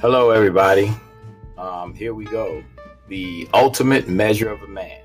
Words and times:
Hello, 0.00 0.30
everybody. 0.30 0.90
Um, 1.58 1.92
here 1.92 2.14
we 2.14 2.24
go. 2.24 2.64
The 3.08 3.46
ultimate 3.52 4.08
measure 4.08 4.50
of 4.50 4.62
a 4.62 4.66
man. 4.66 5.02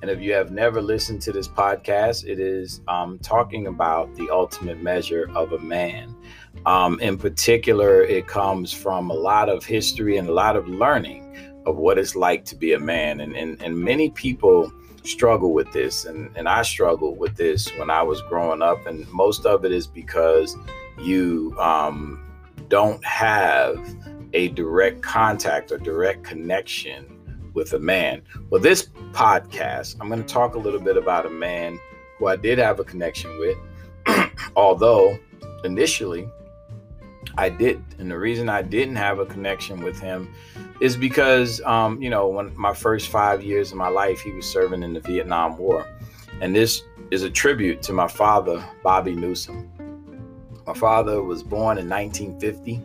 And 0.00 0.10
if 0.10 0.18
you 0.22 0.32
have 0.32 0.50
never 0.50 0.80
listened 0.80 1.20
to 1.22 1.32
this 1.32 1.46
podcast, 1.46 2.26
it 2.26 2.40
is 2.40 2.80
um, 2.88 3.18
talking 3.18 3.66
about 3.66 4.16
the 4.16 4.30
ultimate 4.30 4.82
measure 4.82 5.30
of 5.34 5.52
a 5.52 5.58
man. 5.58 6.16
Um, 6.64 6.98
in 7.00 7.18
particular, 7.18 8.02
it 8.02 8.28
comes 8.28 8.72
from 8.72 9.10
a 9.10 9.14
lot 9.14 9.50
of 9.50 9.62
history 9.62 10.16
and 10.16 10.26
a 10.26 10.32
lot 10.32 10.56
of 10.56 10.66
learning 10.66 11.36
of 11.66 11.76
what 11.76 11.98
it's 11.98 12.16
like 12.16 12.46
to 12.46 12.56
be 12.56 12.72
a 12.72 12.80
man. 12.80 13.20
And, 13.20 13.36
and, 13.36 13.60
and 13.60 13.76
many 13.76 14.08
people 14.08 14.72
struggle 15.04 15.52
with 15.52 15.70
this. 15.74 16.06
And, 16.06 16.34
and 16.34 16.48
I 16.48 16.62
struggled 16.62 17.18
with 17.18 17.36
this 17.36 17.68
when 17.76 17.90
I 17.90 18.02
was 18.02 18.22
growing 18.22 18.62
up. 18.62 18.86
And 18.86 19.06
most 19.12 19.44
of 19.44 19.66
it 19.66 19.70
is 19.70 19.86
because 19.86 20.56
you 20.98 21.54
um, 21.58 22.24
don't 22.70 23.04
have 23.04 23.76
a 24.32 24.48
direct 24.48 25.02
contact 25.02 25.72
or 25.72 25.78
direct 25.78 26.24
connection 26.24 27.50
with 27.54 27.72
a 27.72 27.78
man. 27.78 28.22
Well, 28.50 28.60
this 28.60 28.88
podcast, 29.12 29.96
I'm 30.00 30.08
going 30.08 30.22
to 30.22 30.32
talk 30.32 30.54
a 30.54 30.58
little 30.58 30.80
bit 30.80 30.96
about 30.96 31.26
a 31.26 31.30
man 31.30 31.78
who 32.18 32.26
I 32.26 32.36
did 32.36 32.58
have 32.58 32.80
a 32.80 32.84
connection 32.84 33.38
with, 33.38 33.58
although 34.56 35.18
initially 35.64 36.28
I 37.36 37.48
did. 37.48 37.82
And 37.98 38.10
the 38.10 38.18
reason 38.18 38.48
I 38.48 38.62
didn't 38.62 38.96
have 38.96 39.18
a 39.18 39.26
connection 39.26 39.80
with 39.80 39.98
him 39.98 40.32
is 40.80 40.96
because, 40.96 41.60
um, 41.62 42.00
you 42.00 42.10
know, 42.10 42.28
when 42.28 42.56
my 42.56 42.74
first 42.74 43.08
five 43.08 43.42
years 43.42 43.72
of 43.72 43.78
my 43.78 43.88
life, 43.88 44.20
he 44.20 44.32
was 44.32 44.46
serving 44.46 44.82
in 44.82 44.94
the 44.94 45.00
Vietnam 45.00 45.58
War. 45.58 45.86
And 46.40 46.54
this 46.54 46.82
is 47.10 47.22
a 47.22 47.30
tribute 47.30 47.82
to 47.82 47.92
my 47.92 48.08
father, 48.08 48.64
Bobby 48.82 49.14
Newsome. 49.14 49.70
My 50.66 50.74
father 50.74 51.22
was 51.22 51.42
born 51.42 51.78
in 51.78 51.88
1950 51.88 52.80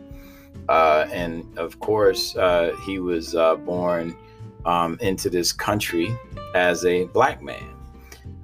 uh, 0.68 1.06
and 1.12 1.58
of 1.58 1.78
course, 1.80 2.36
uh, 2.36 2.74
he 2.84 2.98
was 2.98 3.34
uh, 3.34 3.56
born 3.56 4.16
um, 4.64 4.98
into 5.00 5.30
this 5.30 5.52
country 5.52 6.16
as 6.54 6.84
a 6.84 7.04
black 7.06 7.42
man, 7.42 7.74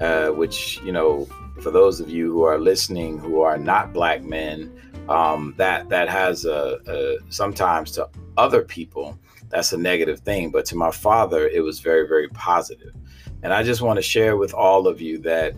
uh, 0.00 0.28
which, 0.28 0.80
you 0.82 0.92
know, 0.92 1.26
for 1.60 1.70
those 1.70 2.00
of 2.00 2.10
you 2.10 2.30
who 2.32 2.42
are 2.42 2.58
listening 2.58 3.18
who 3.18 3.42
are 3.42 3.58
not 3.58 3.92
black 3.92 4.22
men, 4.22 4.72
um, 5.08 5.54
that 5.56 5.88
that 5.88 6.08
has 6.08 6.44
a, 6.44 6.78
a, 6.86 7.16
sometimes 7.30 7.92
to 7.92 8.08
other 8.36 8.62
people 8.62 9.18
that's 9.48 9.72
a 9.72 9.76
negative 9.76 10.20
thing, 10.20 10.50
but 10.50 10.64
to 10.66 10.76
my 10.76 10.90
father 10.90 11.48
it 11.48 11.60
was 11.60 11.80
very 11.80 12.06
very 12.06 12.28
positive. 12.28 12.94
And 13.42 13.52
I 13.52 13.62
just 13.62 13.82
want 13.82 13.96
to 13.96 14.02
share 14.02 14.36
with 14.36 14.54
all 14.54 14.86
of 14.86 15.00
you 15.00 15.18
that 15.18 15.54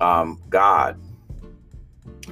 um, 0.00 0.40
God 0.48 1.00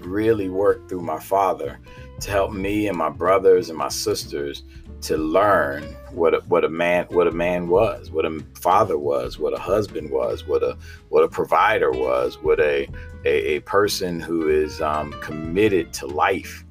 really 0.01 0.49
worked 0.49 0.89
through 0.89 1.03
my 1.03 1.21
father 1.21 1.79
to 2.21 2.31
help 2.31 2.53
me 2.53 2.89
and 2.89 2.97
my 2.97 3.11
brothers 3.11 3.69
and 3.69 3.79
my 3.79 3.89
sisters 3.89 4.63
to 5.03 5.17
learn 5.17 5.83
what 6.13 6.35
a, 6.35 6.39
what 6.49 6.65
a 6.65 6.69
man 6.69 7.07
what 7.11 7.27
a 7.27 7.33
man 7.33 7.69
was, 7.69 8.11
what 8.11 8.25
a 8.25 8.41
father 8.55 8.99
was, 8.99 9.39
what 9.39 9.53
a 9.53 9.59
husband 9.59 10.11
was, 10.11 10.47
what 10.47 10.63
a 10.63 10.77
what 11.11 11.23
a 11.23 11.29
provider 11.29 11.91
was, 11.91 12.43
what 12.43 12.59
a 12.61 12.89
a, 13.25 13.57
a 13.57 13.61
person 13.61 14.21
who 14.21 14.49
is 14.49 14.81
um, 14.81 15.13
committed 15.21 15.93
to 15.93 16.07
life 16.07 16.65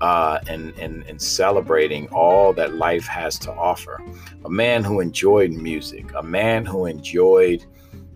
uh, 0.00 0.38
and, 0.46 0.78
and 0.78 1.02
and 1.04 1.20
celebrating 1.20 2.06
all 2.08 2.52
that 2.52 2.74
life 2.74 3.06
has 3.06 3.38
to 3.38 3.52
offer. 3.52 4.02
A 4.44 4.50
man 4.50 4.84
who 4.84 5.00
enjoyed 5.00 5.52
music, 5.52 6.06
a 6.14 6.22
man 6.22 6.66
who 6.66 6.86
enjoyed 6.86 7.64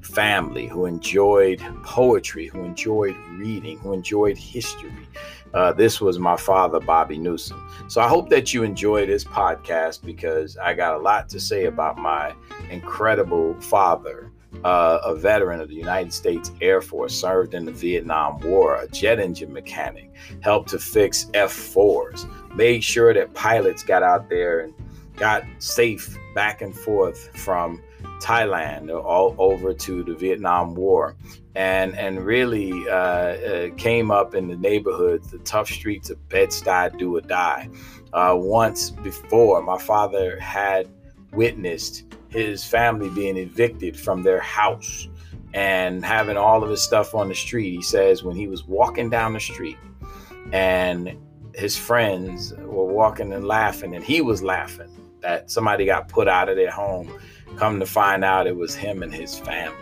family, 0.05 0.66
who 0.66 0.86
enjoyed 0.86 1.60
poetry, 1.83 2.47
who 2.47 2.64
enjoyed 2.64 3.16
reading, 3.33 3.78
who 3.78 3.92
enjoyed 3.92 4.36
history. 4.36 4.92
Uh, 5.55 5.72
this 5.72 6.00
was 6.00 6.19
my 6.19 6.36
father, 6.36 6.80
Bobby 6.80 7.16
Newsome. 7.16 7.70
So 7.88 8.00
I 8.00 8.08
hope 8.08 8.28
that 8.30 8.52
you 8.52 8.64
enjoy 8.64 9.06
this 9.06 9.24
podcast 9.24 10.05
because 10.05 10.56
I 10.56 10.74
got 10.74 10.95
a 10.95 10.98
lot 10.98 11.28
to 11.30 11.40
say 11.40 11.67
about 11.67 11.96
my 11.96 12.34
incredible 12.70 13.55
father, 13.61 14.33
uh, 14.64 14.98
a 15.05 15.14
veteran 15.14 15.61
of 15.61 15.68
the 15.68 15.74
United 15.77 16.12
States 16.12 16.51
Air 16.61 16.80
Force, 16.80 17.14
served 17.14 17.55
in 17.55 17.64
the 17.64 17.73
Vietnam 17.73 18.40
War, 18.40 18.77
a 18.77 18.89
jet 18.89 19.20
engine 19.20 19.52
mechanic, 19.52 20.11
helped 20.40 20.70
to 20.70 20.78
fix 20.78 21.30
F 21.34 21.52
4s, 21.52 22.28
made 22.57 22.83
sure 22.83 23.14
that 23.14 23.33
pilots 23.34 23.84
got 23.84 24.02
out 24.02 24.28
there 24.28 24.61
and 24.61 24.74
got 25.17 25.45
safe 25.58 26.18
back 26.34 26.62
and 26.62 26.74
forth 26.77 27.36
from 27.39 27.80
Thailand 28.24 28.90
all 28.90 29.35
over 29.39 29.74
to 29.74 30.02
the 30.02 30.14
Vietnam 30.14 30.74
War, 30.74 31.14
and 31.55 31.96
and 31.96 32.24
really 32.24 32.73
uh, 32.89 32.92
uh, 32.92 33.74
came 33.77 34.11
up 34.11 34.35
in 34.35 34.48
the 34.48 34.57
neighborhoods, 34.57 35.30
the 35.30 35.39
tough 35.39 35.68
streets 35.68 36.08
of 36.08 36.29
Bed 36.29 36.48
Stuy, 36.48 36.96
do 36.98 37.17
or 37.17 37.20
die. 37.20 37.68
Uh, 38.14 38.34
once 38.36 38.90
before, 38.90 39.63
my 39.63 39.79
father 39.79 40.39
had 40.40 40.89
witnessed 41.33 42.05
his 42.29 42.64
family 42.64 43.11
being 43.11 43.36
evicted 43.36 43.98
from 43.98 44.23
their 44.23 44.40
house 44.40 45.08
and 45.52 46.05
having 46.05 46.36
all 46.36 46.64
of 46.64 46.70
his 46.70 46.83
stuff 46.83 47.14
on 47.14 47.29
the 47.29 47.34
street. 47.34 47.70
He 47.70 47.83
says 47.83 48.24
when 48.24 48.36
he 48.36 48.48
was 48.48 48.64
walking 48.64 49.11
down 49.11 49.34
the 49.34 49.40
street 49.40 49.79
and 50.52 51.17
his 51.55 51.77
friends 51.77 52.55
were 52.55 52.86
walking 52.86 53.33
and 53.33 53.46
laughing, 53.46 53.95
and 53.95 54.05
he 54.05 54.20
was 54.20 54.42
laughing 54.42 54.90
that 55.20 55.51
somebody 55.51 55.86
got 55.86 56.08
put 56.08 56.29
out 56.29 56.48
of 56.48 56.57
their 56.57 56.70
home 56.70 57.13
Come 57.56 57.78
to 57.80 57.86
find 57.86 58.24
out 58.24 58.46
it 58.46 58.56
was 58.56 58.74
him 58.74 59.02
and 59.02 59.12
his 59.12 59.38
family. 59.38 59.76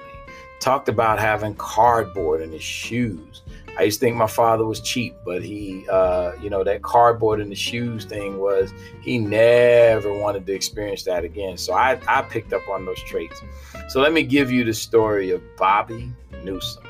Talked 0.61 0.89
about 0.89 1.19
having 1.19 1.55
cardboard 1.55 2.43
in 2.43 2.53
his 2.53 2.63
shoes. 2.63 3.43
I 3.79 3.85
used 3.85 4.01
to 4.01 4.07
think 4.07 4.17
my 4.17 4.27
father 4.27 4.67
was 4.67 4.81
cheap, 4.81 5.17
but 5.25 5.43
he, 5.43 5.87
uh, 5.91 6.33
you 6.43 6.51
know, 6.51 6.63
that 6.63 6.83
cardboard 6.83 7.41
in 7.41 7.49
the 7.49 7.57
shoes 7.57 8.05
thing 8.05 8.39
was 8.39 8.73
he 9.01 9.19
never 9.19 10.13
wanted 10.13 10.47
to 10.47 10.53
experience 10.53 11.05
that 11.05 11.25
again. 11.25 11.57
So 11.57 11.73
I, 11.73 11.99
I 12.07 12.21
picked 12.23 12.53
up 12.53 12.69
on 12.69 12.85
those 12.85 13.03
traits. 13.05 13.41
So 13.89 14.01
let 14.01 14.13
me 14.13 14.23
give 14.23 14.51
you 14.53 14.63
the 14.63 14.75
story 14.75 15.31
of 15.31 15.41
Bobby 15.57 16.13
Newsome. 16.45 16.85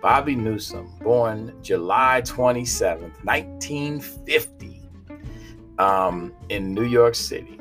Bobby 0.00 0.34
Newsome, 0.34 0.90
born 1.02 1.54
July 1.62 2.22
27th, 2.24 3.24
1950, 3.24 4.82
um, 5.78 6.32
in 6.48 6.74
New 6.74 6.84
York 6.84 7.14
City. 7.14 7.58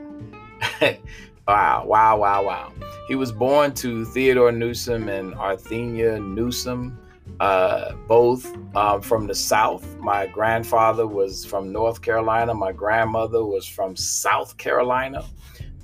Wow, 1.47 1.83
wow, 1.85 2.17
wow, 2.17 2.43
wow. 2.43 2.71
He 3.07 3.15
was 3.15 3.33
born 3.33 3.73
to 3.75 4.05
Theodore 4.05 4.51
Newsome 4.51 5.09
and 5.09 5.33
Arthenia 5.35 6.17
Newsome, 6.19 6.97
uh, 7.41 7.93
both 8.07 8.47
um, 8.77 9.01
from 9.01 9.27
the 9.27 9.35
South. 9.35 9.97
My 9.97 10.25
grandfather 10.25 11.05
was 11.05 11.43
from 11.43 11.73
North 11.73 12.01
Carolina. 12.01 12.53
My 12.53 12.71
grandmother 12.71 13.43
was 13.43 13.67
from 13.67 13.97
South 13.97 14.55
Carolina. 14.57 15.25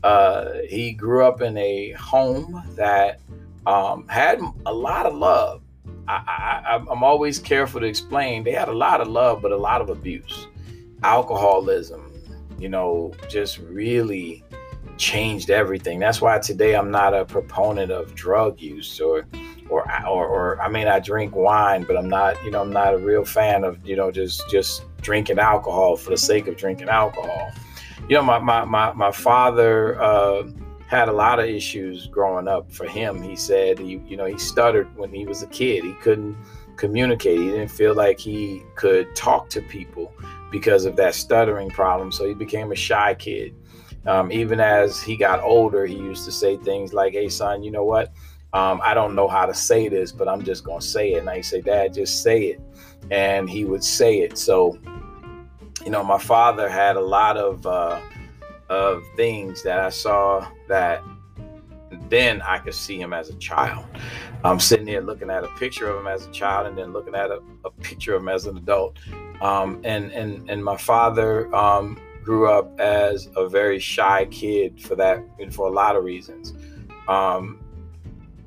Uh, 0.01 0.53
he 0.69 0.93
grew 0.93 1.25
up 1.25 1.41
in 1.41 1.57
a 1.57 1.91
home 1.91 2.63
that 2.75 3.19
um, 3.65 4.07
had 4.07 4.39
a 4.65 4.73
lot 4.73 5.05
of 5.05 5.13
love. 5.13 5.61
I, 6.07 6.81
I'm 6.89 7.03
always 7.03 7.37
careful 7.37 7.81
to 7.81 7.85
explain. 7.85 8.43
They 8.43 8.53
had 8.53 8.69
a 8.69 8.73
lot 8.73 8.99
of 9.01 9.09
love, 9.09 9.41
but 9.41 9.51
a 9.51 9.57
lot 9.57 9.81
of 9.81 9.89
abuse, 9.89 10.47
alcoholism, 11.03 12.11
you 12.57 12.69
know, 12.69 13.13
just 13.27 13.59
really 13.59 14.43
changed 14.99 15.49
everything. 15.49 15.97
That's 15.97 16.21
why 16.21 16.37
today 16.37 16.75
I'm 16.75 16.91
not 16.91 17.15
a 17.15 17.25
proponent 17.25 17.91
of 17.91 18.13
drug 18.13 18.59
use 18.59 18.99
or 18.99 19.25
or 19.69 19.89
or, 20.05 20.27
or 20.27 20.61
I 20.61 20.69
mean 20.69 20.87
I 20.87 20.99
drink 20.99 21.35
wine, 21.35 21.85
but 21.87 21.97
I'm 21.97 22.09
not, 22.09 22.35
you 22.43 22.51
know, 22.51 22.61
I'm 22.61 22.73
not 22.73 22.93
a 22.93 22.97
real 22.97 23.25
fan 23.25 23.63
of, 23.63 23.79
you 23.87 23.95
know, 23.95 24.11
just 24.11 24.47
just 24.49 24.83
drinking 25.01 25.39
alcohol 25.39 25.95
for 25.95 26.11
the 26.11 26.17
sake 26.17 26.47
of 26.47 26.57
drinking 26.57 26.89
alcohol. 26.89 27.51
You 28.09 28.17
know, 28.17 28.23
my 28.23 28.39
my 28.39 28.65
my, 28.65 28.91
my 28.93 29.11
father 29.11 29.99
uh, 30.01 30.43
had 30.87 31.07
a 31.07 31.13
lot 31.13 31.39
of 31.39 31.45
issues 31.45 32.07
growing 32.07 32.47
up. 32.47 32.71
For 32.71 32.85
him, 32.85 33.21
he 33.21 33.35
said 33.35 33.79
he, 33.79 34.01
you 34.05 34.17
know, 34.17 34.25
he 34.25 34.37
stuttered 34.37 34.95
when 34.97 35.13
he 35.13 35.25
was 35.25 35.41
a 35.43 35.47
kid. 35.47 35.83
He 35.85 35.93
couldn't 35.93 36.35
communicate. 36.75 37.39
He 37.39 37.45
didn't 37.45 37.69
feel 37.69 37.95
like 37.95 38.19
he 38.19 38.63
could 38.75 39.15
talk 39.15 39.49
to 39.51 39.61
people 39.61 40.13
because 40.51 40.85
of 40.85 40.95
that 40.97 41.15
stuttering 41.15 41.69
problem. 41.69 42.11
So 42.11 42.27
he 42.27 42.33
became 42.33 42.71
a 42.71 42.75
shy 42.75 43.13
kid. 43.13 43.53
Um, 44.05 44.31
even 44.31 44.59
as 44.59 45.01
he 45.01 45.17
got 45.17 45.41
older, 45.41 45.85
he 45.85 45.95
used 45.95 46.25
to 46.25 46.31
say 46.31 46.57
things 46.57 46.93
like, 46.93 47.13
Hey, 47.13 47.29
son, 47.29 47.63
you 47.63 47.71
know 47.71 47.83
what? 47.83 48.13
Um, 48.53 48.81
I 48.83 48.93
don't 48.93 49.13
know 49.13 49.27
how 49.27 49.45
to 49.45 49.53
say 49.53 49.89
this, 49.89 50.11
but 50.11 50.27
I'm 50.27 50.43
just 50.43 50.63
going 50.63 50.79
to 50.79 50.85
say 50.85 51.13
it. 51.13 51.19
And 51.19 51.29
I 51.29 51.41
say, 51.41 51.61
Dad, 51.61 51.93
just 51.93 52.23
say 52.23 52.45
it. 52.45 52.61
And 53.11 53.49
he 53.49 53.65
would 53.65 53.83
say 53.83 54.21
it. 54.21 54.37
So, 54.37 54.79
you 55.85 55.91
know, 55.91 56.03
my 56.03 56.17
father 56.17 56.67
had 56.67 56.95
a 56.95 57.01
lot 57.01 57.37
of, 57.37 57.65
uh, 57.67 57.99
of 58.69 59.03
things 59.15 59.61
that 59.63 59.79
I 59.79 59.89
saw 59.89 60.47
that 60.67 61.03
then 62.09 62.41
I 62.41 62.57
could 62.57 62.73
see 62.73 62.99
him 62.99 63.13
as 63.13 63.29
a 63.29 63.35
child. 63.35 63.85
I'm 64.43 64.59
sitting 64.59 64.85
there 64.85 65.01
looking 65.01 65.29
at 65.29 65.43
a 65.43 65.47
picture 65.49 65.89
of 65.89 65.99
him 65.99 66.07
as 66.07 66.25
a 66.25 66.31
child 66.31 66.67
and 66.67 66.77
then 66.77 66.93
looking 66.93 67.15
at 67.15 67.29
a, 67.29 67.41
a 67.65 67.69
picture 67.69 68.15
of 68.15 68.21
him 68.21 68.29
as 68.29 68.45
an 68.45 68.57
adult. 68.57 68.97
Um, 69.41 69.81
and, 69.83 70.11
and, 70.11 70.49
and 70.49 70.63
my 70.63 70.77
father, 70.77 71.53
um, 71.55 71.99
grew 72.29 72.47
up 72.47 72.79
as 72.79 73.27
a 73.37 73.49
very 73.49 73.79
shy 73.79 74.23
kid 74.29 74.79
for 74.79 74.95
that 74.95 75.19
and 75.39 75.51
for 75.51 75.67
a 75.67 75.71
lot 75.71 75.95
of 75.95 76.03
reasons. 76.03 76.53
Um, 77.07 77.59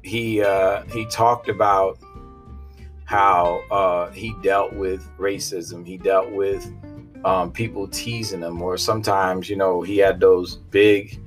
he 0.04 0.40
uh, 0.40 0.82
he 0.84 1.04
talked 1.06 1.48
about 1.48 1.98
how 3.06 3.60
uh, 3.72 4.12
he 4.12 4.32
dealt 4.40 4.72
with 4.72 5.02
racism. 5.18 5.84
He 5.84 5.98
dealt 5.98 6.30
with 6.30 6.64
um, 7.24 7.50
people 7.50 7.88
teasing 7.88 8.42
him, 8.42 8.62
or 8.62 8.76
sometimes, 8.76 9.50
you 9.50 9.56
know, 9.56 9.82
he 9.82 9.98
had 9.98 10.20
those 10.20 10.58
big, 10.70 11.20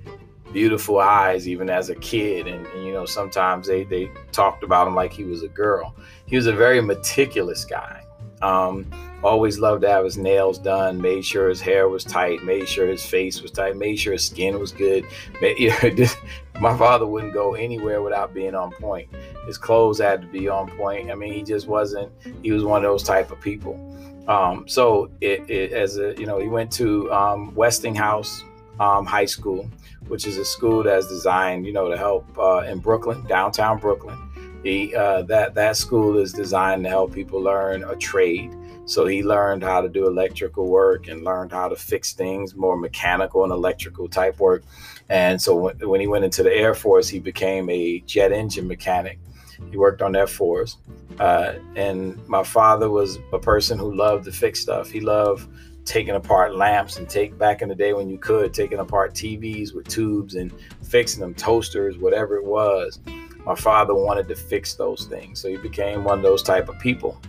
beautiful 0.54 1.00
eyes 1.00 1.50
even 1.50 1.70
as 1.70 1.90
a 1.90 1.96
kid. 1.96 2.48
And, 2.48 2.66
and, 2.68 2.86
you 2.86 2.94
know, 2.94 3.06
sometimes 3.06 3.68
they, 3.68 3.84
they 3.84 4.10
talked 4.32 4.64
about 4.64 4.88
him 4.88 4.96
like 4.96 5.12
he 5.12 5.26
was 5.26 5.44
a 5.44 5.50
girl. 5.50 5.94
He 6.26 6.38
was 6.38 6.48
a 6.48 6.54
very 6.54 6.80
meticulous 6.80 7.66
guy. 7.66 8.05
Um, 8.42 8.86
always 9.24 9.58
loved 9.58 9.82
to 9.82 9.90
have 9.90 10.06
his 10.06 10.18
nails 10.18 10.60
done, 10.60 11.02
made 11.02 11.26
sure 11.26 11.50
his 11.50 11.62
hair 11.62 11.90
was 11.90 12.04
tight, 12.04 12.44
made 12.44 12.68
sure 12.68 12.88
his 12.88 13.06
face 13.06 13.42
was 13.42 13.52
tight, 13.52 13.76
made 13.76 13.98
sure 13.98 14.14
his 14.14 14.28
skin 14.28 14.60
was 14.60 14.72
good. 14.72 15.06
My 16.62 16.78
father 16.78 17.06
wouldn't 17.06 17.34
go 17.34 17.56
anywhere 17.56 18.02
without 18.02 18.34
being 18.34 18.56
on 18.56 18.72
point. 18.72 19.10
His 19.46 19.58
clothes 19.58 20.00
had 20.00 20.22
to 20.22 20.28
be 20.28 20.48
on 20.48 20.70
point. 20.78 21.12
I 21.12 21.16
mean, 21.16 21.34
he 21.34 21.44
just 21.44 21.68
wasn't, 21.68 22.12
he 22.44 22.52
was 22.52 22.64
one 22.64 22.84
of 22.86 22.90
those 22.90 23.04
type 23.04 23.32
of 23.32 23.42
people. 23.42 23.80
Um, 24.28 24.68
so 24.68 25.10
it, 25.22 25.48
it, 25.50 25.72
as 25.74 25.98
a 25.98 26.16
you 26.18 26.26
know, 26.26 26.40
he 26.40 26.48
went 26.48 26.72
to 26.74 27.12
um, 27.12 27.54
Westinghouse 27.54 28.44
um, 28.80 29.06
High 29.06 29.26
School, 29.26 29.70
which 30.08 30.26
is 30.26 30.38
a 30.38 30.46
school 30.46 30.84
that's 30.84 31.08
designed 31.08 31.66
you 31.66 31.74
know 31.74 31.90
to 31.90 31.98
help 31.98 32.26
uh, 32.38 32.60
in 32.68 32.80
Brooklyn, 32.80 33.26
downtown 33.28 33.78
Brooklyn. 33.78 34.18
He 34.66 34.96
uh, 34.96 35.22
that 35.24 35.54
that 35.54 35.78
school 35.78 36.18
is 36.18 36.34
designed 36.34 36.86
to 36.86 36.90
help 36.90 37.14
people 37.14 37.40
learn 37.40 37.84
a 37.84 37.96
trade. 37.96 38.52
So 38.86 39.06
he 39.06 39.22
learned 39.24 39.62
how 39.62 39.80
to 39.80 39.88
do 39.88 40.08
electrical 40.08 40.68
work 40.68 41.08
and 41.08 41.24
learned 41.24 41.52
how 41.52 41.68
to 41.70 41.76
fix 41.76 42.14
things, 42.14 42.56
more 42.56 42.76
mechanical 42.76 43.44
and 43.44 43.54
electrical 43.54 44.08
type 44.08 44.40
work. 44.40 44.64
And 45.08 45.40
so 45.40 45.56
when, 45.56 45.78
when 45.88 46.02
he 46.02 46.08
went 46.08 46.26
into 46.26 46.42
the 46.42 46.52
Air 46.52 46.74
Force, 46.74 47.08
he 47.08 47.20
became 47.20 47.70
a 47.70 48.00
jet 48.08 48.32
engine 48.32 48.68
mechanic. 48.68 49.20
He 49.70 49.78
worked 49.78 50.02
on 50.02 50.14
F4s. 50.14 50.78
Uh, 51.20 51.54
and 51.76 52.28
my 52.28 52.44
father 52.44 52.90
was 52.90 53.20
a 53.34 53.40
person 53.40 53.78
who 53.78 53.94
loved 53.94 54.26
to 54.26 54.32
fix 54.32 54.62
stuff. 54.62 54.90
He 54.90 55.00
loved 55.00 55.48
taking 55.86 56.16
apart 56.16 56.56
lamps 56.56 56.98
and 56.98 57.08
take 57.08 57.38
back 57.38 57.62
in 57.62 57.70
the 57.70 57.76
day 57.76 57.94
when 57.94 58.10
you 58.10 58.18
could 58.18 58.52
taking 58.52 58.80
apart 58.80 59.14
TVs 59.14 59.76
with 59.76 59.88
tubes 59.88 60.34
and 60.34 60.52
fixing 60.82 61.22
them 61.22 61.36
toasters, 61.36 62.00
whatever 62.00 62.36
it 62.36 62.44
was. 62.44 63.00
My 63.46 63.56
father 63.56 63.94
wanted 63.94 64.28
to 64.30 64.36
fix 64.36 64.74
those 64.74 65.06
things, 65.06 65.40
so 65.40 65.50
he 65.50 65.58
became 65.58 66.04
one 66.04 66.20
of 66.20 66.24
those 66.24 66.42
type 66.42 66.68
of 66.70 66.80
people. 66.80 67.22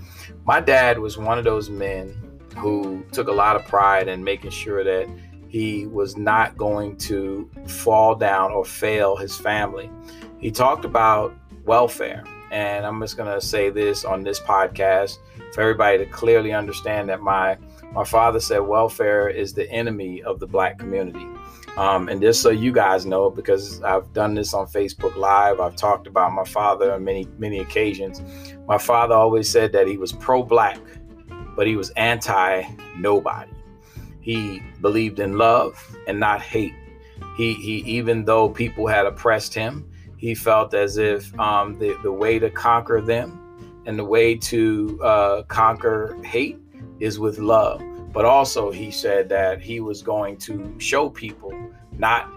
My 0.45 0.61
dad 0.61 0.99
was 0.99 1.19
one 1.19 1.39
of 1.39 1.45
those 1.45 1.69
men 1.69 2.17
who 2.57 3.05
took 3.13 3.29
a 3.29 3.33
lot 3.33 3.57
of 3.57 3.65
pride 3.67 4.09
in 4.09 4.25
making 4.25 4.51
sure 4.51 4.83
that 4.83 5.09
he 5.49 5.87
was 5.87 6.17
not 6.17 6.57
going 6.57 6.97
to 6.97 7.51
fall 7.67 8.15
down 8.15 8.53
or 8.53 8.65
fail 8.65 9.17
his 9.17 9.37
family. 9.37 9.91
He 10.39 10.51
talked 10.51 10.85
about 10.85 11.35
welfare 11.65 12.25
and 12.51 12.87
I'm 12.87 13.01
just 13.01 13.17
gonna 13.17 13.41
say 13.41 13.71
this 13.71 14.05
on 14.05 14.23
this 14.23 14.41
podcast 14.41 15.19
for 15.53 15.63
everybody 15.63 15.99
to 15.99 16.07
clearly 16.07 16.53
understand 16.53 17.09
that 17.09 17.21
my 17.21 17.59
my 17.93 18.05
father 18.05 18.41
said 18.41 18.59
welfare 18.59 19.29
is 19.29 19.53
the 19.53 19.71
enemy 19.71 20.23
of 20.23 20.39
the 20.39 20.47
black 20.47 20.79
community. 20.79 21.27
Um, 21.77 22.09
and 22.09 22.23
just 22.23 22.41
so 22.41 22.49
you 22.49 22.73
guys 22.73 23.05
know, 23.05 23.29
because 23.29 23.83
I've 23.83 24.11
done 24.15 24.35
this 24.35 24.55
on 24.55 24.67
Facebook 24.67 25.15
Live, 25.17 25.61
I've 25.61 25.77
talked 25.77 26.07
about 26.07 26.33
my 26.33 26.45
father 26.45 26.93
on 26.93 27.05
many, 27.05 27.29
many 27.39 27.59
occasions. 27.59 28.23
My 28.67 28.79
father 28.79 29.15
always 29.15 29.49
said 29.49 29.73
that 29.73 29.87
he 29.87 29.99
was 29.99 30.13
pro 30.13 30.43
black, 30.43 30.81
but 31.55 31.67
he 31.67 31.77
was 31.77 31.91
anti 31.91 32.63
nobody. 32.97 33.51
He 34.21 34.63
believed 34.81 35.21
in 35.21 35.37
love 35.37 35.79
and 36.09 36.19
not 36.19 36.41
hate. 36.41 36.75
He, 37.37 37.55
he, 37.55 37.77
even 37.87 38.25
though 38.25 38.49
people 38.49 38.87
had 38.87 39.05
oppressed 39.05 39.53
him, 39.53 39.89
he 40.17 40.35
felt 40.35 40.73
as 40.73 40.97
if 40.97 41.39
um, 41.39 41.79
the, 41.79 41.97
the 42.03 42.11
way 42.11 42.39
to 42.39 42.51
conquer 42.51 43.03
them 43.03 43.83
and 43.85 43.99
the 43.99 44.05
way 44.05 44.35
to 44.35 44.99
uh, 45.03 45.43
conquer 45.43 46.17
hate 46.25 46.59
is 47.01 47.19
with 47.19 47.39
love. 47.39 47.83
But 48.17 48.25
also, 48.25 48.71
he 48.71 48.91
said 48.91 49.29
that 49.29 49.61
he 49.61 49.81
was 49.81 50.01
going 50.01 50.39
to 50.39 50.75
show 50.79 51.11
people, 51.11 51.53
not 51.99 52.33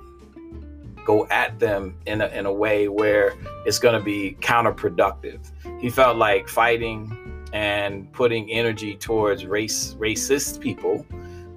go 1.05 1.25
at 1.27 1.57
them 1.57 1.95
in 2.05 2.19
a, 2.19 2.27
in 2.27 2.45
a 2.45 2.51
way 2.51 2.89
where 2.89 3.33
it's 3.65 3.79
going 3.79 3.97
to 3.97 4.03
be 4.03 4.35
counterproductive. 4.41 5.39
He 5.79 5.89
felt 5.89 6.17
like 6.17 6.49
fighting 6.49 7.45
and 7.53 8.11
putting 8.11 8.51
energy 8.51 8.93
towards 8.93 9.45
race 9.45 9.95
racist 9.97 10.59
people 10.59 11.05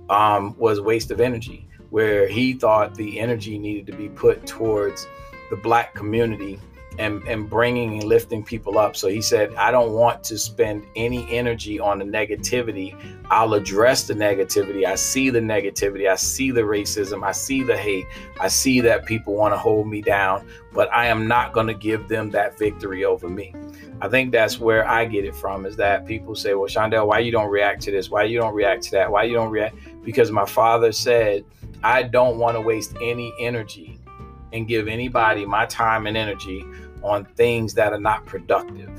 um, 0.09 0.57
was 0.57 0.81
waste 0.81 1.11
of 1.11 1.21
energy. 1.21 1.67
Where 1.91 2.29
he 2.29 2.53
thought 2.53 2.95
the 2.95 3.19
energy 3.19 3.59
needed 3.59 3.87
to 3.89 3.93
be 3.93 4.09
put 4.09 4.47
towards 4.47 5.05
the 5.51 5.57
black 5.57 5.97
community 5.97 6.61
and, 6.99 7.23
and 7.25 7.49
bringing 7.49 7.94
and 7.94 8.05
lifting 8.05 8.43
people 8.43 8.79
up. 8.79 8.97
So 8.97 9.09
he 9.09 9.23
said, 9.23 9.55
I 9.55 9.71
don't 9.71 9.93
want 9.93 10.23
to 10.25 10.39
spend 10.39 10.85
any 10.97 11.27
energy 11.31 11.79
on 11.81 11.99
the 11.99 12.05
negativity. 12.05 12.97
I'll 13.31 13.55
address 13.55 14.05
the 14.05 14.15
negativity. 14.15 14.85
I 14.85 14.94
see 14.94 15.31
the 15.31 15.41
negativity. 15.41 16.09
I 16.09 16.17
see 16.17 16.50
the 16.50 16.62
racism. 16.62 17.25
I 17.25 17.33
see 17.33 17.62
the 17.62 17.77
hate. 17.77 18.06
I 18.41 18.49
see 18.49 18.81
that 18.81 19.06
people 19.06 19.35
want 19.35 19.55
to 19.55 19.59
hold 19.59 19.89
me 19.89 20.03
down, 20.03 20.47
but 20.73 20.93
I 20.93 21.06
am 21.06 21.27
not 21.27 21.53
going 21.53 21.67
to 21.69 21.75
give 21.75 22.09
them 22.09 22.31
that 22.31 22.59
victory 22.59 23.05
over 23.05 23.29
me. 23.29 23.55
I 24.00 24.09
think 24.09 24.33
that's 24.33 24.59
where 24.59 24.87
I 24.87 25.05
get 25.05 25.25
it 25.25 25.35
from 25.35 25.65
is 25.65 25.77
that 25.77 26.06
people 26.06 26.35
say, 26.35 26.55
well, 26.55 26.69
Shondell, 26.69 27.06
why 27.06 27.21
you 27.21 27.31
don't 27.31 27.50
react 27.50 27.83
to 27.83 27.93
this? 27.93 28.11
Why 28.11 28.25
you 28.25 28.38
don't 28.38 28.55
react 28.55 28.83
to 28.85 28.91
that? 28.93 29.11
Why 29.11 29.23
you 29.25 29.35
don't 29.35 29.50
react? 29.50 29.77
Because 30.03 30.31
my 30.33 30.45
father 30.45 30.91
said, 30.91 31.45
I 31.85 32.03
don't 32.03 32.38
want 32.38 32.56
to 32.56 32.61
waste 32.61 32.95
any 33.00 33.33
energy 33.38 33.99
and 34.52 34.69
give 34.69 34.88
anybody 34.88 35.44
my 35.46 35.66
time 35.66 36.06
and 36.06 36.16
energy 36.16 36.64
on 37.02 37.25
things 37.25 37.75
that 37.75 37.93
are 37.93 38.00
not 38.00 38.25
productive. 38.26 38.90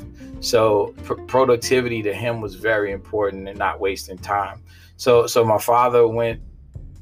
So 0.42 0.94
pr- 1.04 1.22
productivity 1.28 2.02
to 2.04 2.14
him 2.14 2.42
was 2.42 2.56
very 2.56 2.92
important 2.92 3.48
and 3.48 3.58
not 3.58 3.80
wasting 3.80 4.18
time. 4.18 4.62
So 4.98 5.28
so 5.28 5.44
my 5.46 5.58
father 5.58 6.08
went 6.08 6.42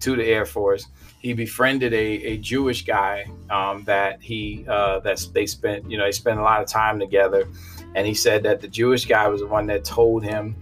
to 0.02 0.16
the 0.16 0.26
Air 0.26 0.46
Force. 0.46 0.88
He 1.20 1.34
befriended 1.34 1.94
a, 1.94 1.98
a 1.98 2.38
Jewish 2.38 2.84
guy 2.84 3.26
um, 3.50 3.84
that 3.86 4.22
he 4.22 4.66
uh, 4.68 5.00
that 5.00 5.26
they 5.34 5.46
spent 5.46 5.90
you 5.90 5.98
know 5.98 6.06
they 6.06 6.12
spent 6.12 6.40
a 6.40 6.44
lot 6.44 6.62
of 6.62 6.68
time 6.68 7.00
together, 7.00 7.48
and 7.96 8.06
he 8.08 8.14
said 8.14 8.44
that 8.44 8.62
the 8.62 8.68
Jewish 8.68 9.06
guy 9.06 9.28
was 9.28 9.42
the 9.42 9.48
one 9.48 9.68
that 9.68 9.84
told 9.84 10.24
him 10.24 10.56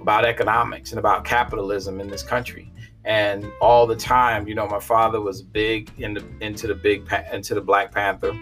about 0.00 0.24
economics 0.24 0.90
and 0.90 0.98
about 0.98 1.24
capitalism 1.24 2.00
in 2.00 2.08
this 2.08 2.22
country 2.22 2.70
and 3.04 3.50
all 3.60 3.86
the 3.86 3.96
time 3.96 4.48
you 4.48 4.54
know 4.54 4.66
my 4.66 4.80
father 4.80 5.20
was 5.20 5.42
big 5.42 5.90
in 5.98 6.14
the, 6.14 6.24
into 6.40 6.66
the 6.66 6.74
big 6.74 7.06
into 7.32 7.54
the 7.54 7.60
black 7.60 7.92
panther 7.92 8.32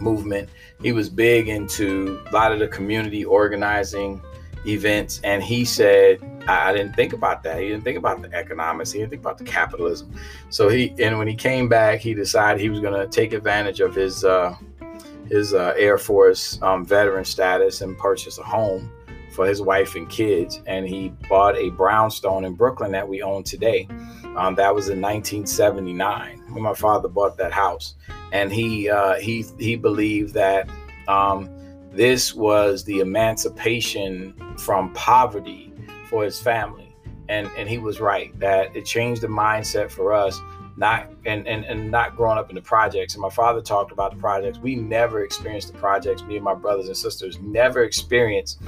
movement. 0.00 0.48
He 0.82 0.92
was 0.92 1.08
big 1.08 1.48
into 1.48 2.22
a 2.28 2.32
lot 2.32 2.52
of 2.52 2.58
the 2.58 2.68
community 2.68 3.24
organizing 3.24 4.20
events. 4.66 5.20
And 5.24 5.42
he 5.42 5.64
said 5.64 6.20
I, 6.46 6.70
I 6.70 6.72
didn't 6.72 6.94
think 6.94 7.12
about 7.12 7.42
that. 7.44 7.60
He 7.60 7.68
didn't 7.68 7.84
think 7.84 7.98
about 7.98 8.22
the 8.22 8.32
economics. 8.34 8.92
He 8.92 8.98
didn't 8.98 9.10
think 9.10 9.22
about 9.22 9.38
the 9.38 9.44
capitalism. 9.44 10.12
So 10.50 10.68
he 10.68 10.94
and 10.98 11.18
when 11.18 11.28
he 11.28 11.34
came 11.34 11.68
back 11.68 12.00
he 12.00 12.14
decided 12.14 12.60
he 12.60 12.70
was 12.70 12.80
going 12.80 12.98
to 12.98 13.06
take 13.08 13.32
advantage 13.32 13.80
of 13.80 13.94
his 13.94 14.24
uh, 14.24 14.56
his 15.28 15.52
uh, 15.54 15.74
air 15.76 15.98
force 15.98 16.60
um, 16.62 16.84
veteran 16.84 17.24
status 17.24 17.80
and 17.82 17.96
purchase 17.98 18.38
a 18.38 18.42
home 18.42 18.90
for 19.38 19.46
his 19.46 19.62
wife 19.62 19.94
and 19.94 20.08
kids, 20.08 20.60
and 20.66 20.88
he 20.88 21.10
bought 21.28 21.56
a 21.56 21.70
brownstone 21.70 22.44
in 22.44 22.54
Brooklyn 22.54 22.90
that 22.90 23.06
we 23.08 23.22
own 23.22 23.44
today. 23.44 23.86
Um, 24.34 24.56
that 24.56 24.74
was 24.74 24.88
in 24.88 25.00
1979 25.00 26.42
when 26.50 26.60
my 26.64 26.74
father 26.74 27.06
bought 27.06 27.36
that 27.36 27.52
house, 27.52 27.94
and 28.32 28.52
he 28.52 28.90
uh, 28.90 29.14
he 29.20 29.44
he 29.60 29.76
believed 29.76 30.34
that 30.34 30.68
um, 31.06 31.48
this 31.92 32.34
was 32.34 32.82
the 32.82 32.98
emancipation 32.98 34.34
from 34.58 34.92
poverty 34.92 35.72
for 36.10 36.24
his 36.24 36.40
family, 36.40 36.92
and 37.28 37.48
and 37.56 37.68
he 37.68 37.78
was 37.78 38.00
right 38.00 38.36
that 38.40 38.74
it 38.74 38.84
changed 38.86 39.22
the 39.22 39.28
mindset 39.28 39.88
for 39.88 40.12
us 40.12 40.40
not 40.76 41.10
and, 41.26 41.46
and 41.46 41.64
and 41.64 41.92
not 41.92 42.16
growing 42.16 42.38
up 42.38 42.50
in 42.50 42.56
the 42.56 42.62
projects. 42.62 43.14
And 43.14 43.22
my 43.22 43.30
father 43.30 43.60
talked 43.60 43.92
about 43.92 44.14
the 44.14 44.18
projects. 44.18 44.58
We 44.58 44.74
never 44.74 45.22
experienced 45.22 45.72
the 45.72 45.78
projects. 45.78 46.22
Me 46.22 46.36
and 46.36 46.44
my 46.44 46.54
brothers 46.54 46.88
and 46.88 46.96
sisters 46.96 47.38
never 47.40 47.84
experienced 47.84 48.60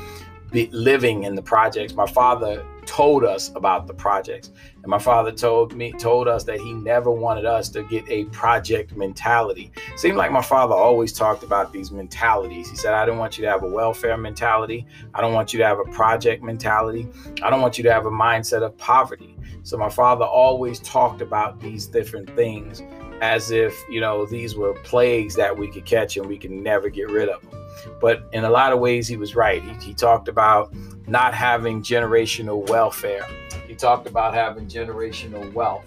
living 0.52 1.24
in 1.24 1.34
the 1.34 1.42
projects. 1.42 1.94
My 1.94 2.06
father 2.06 2.64
told 2.86 3.24
us 3.24 3.52
about 3.54 3.86
the 3.86 3.94
projects, 3.94 4.50
and 4.82 4.86
my 4.86 4.98
father 4.98 5.30
told 5.30 5.76
me 5.76 5.92
told 5.92 6.26
us 6.26 6.42
that 6.44 6.58
he 6.58 6.72
never 6.72 7.10
wanted 7.10 7.44
us 7.44 7.68
to 7.68 7.84
get 7.84 8.04
a 8.08 8.24
project 8.26 8.96
mentality. 8.96 9.70
Seemed 9.96 10.16
like 10.16 10.32
my 10.32 10.42
father 10.42 10.74
always 10.74 11.12
talked 11.12 11.42
about 11.42 11.72
these 11.72 11.92
mentalities. 11.92 12.68
He 12.68 12.76
said, 12.76 12.94
"I 12.94 13.04
don't 13.06 13.18
want 13.18 13.38
you 13.38 13.44
to 13.44 13.50
have 13.50 13.62
a 13.62 13.68
welfare 13.68 14.16
mentality. 14.16 14.86
I 15.14 15.20
don't 15.20 15.34
want 15.34 15.52
you 15.52 15.58
to 15.58 15.66
have 15.66 15.78
a 15.78 15.84
project 15.84 16.42
mentality. 16.42 17.06
I 17.42 17.50
don't 17.50 17.60
want 17.60 17.78
you 17.78 17.84
to 17.84 17.92
have 17.92 18.06
a 18.06 18.10
mindset 18.10 18.62
of 18.62 18.76
poverty." 18.76 19.36
So 19.62 19.76
my 19.76 19.90
father 19.90 20.24
always 20.24 20.80
talked 20.80 21.22
about 21.22 21.60
these 21.60 21.86
different 21.86 22.34
things 22.34 22.82
as 23.20 23.50
if 23.50 23.78
you 23.90 24.00
know 24.00 24.24
these 24.24 24.56
were 24.56 24.72
plagues 24.82 25.34
that 25.36 25.56
we 25.56 25.68
could 25.68 25.84
catch 25.84 26.16
and 26.16 26.26
we 26.26 26.38
could 26.38 26.50
never 26.50 26.88
get 26.88 27.10
rid 27.10 27.28
of 27.28 27.42
them. 27.42 27.59
But 28.00 28.28
in 28.32 28.44
a 28.44 28.50
lot 28.50 28.72
of 28.72 28.78
ways, 28.78 29.08
he 29.08 29.16
was 29.16 29.34
right. 29.34 29.62
He, 29.62 29.88
he 29.88 29.94
talked 29.94 30.28
about 30.28 30.72
not 31.06 31.34
having 31.34 31.82
generational 31.82 32.68
welfare. 32.68 33.26
He 33.66 33.74
talked 33.74 34.06
about 34.06 34.34
having 34.34 34.66
generational 34.66 35.52
wealth. 35.52 35.84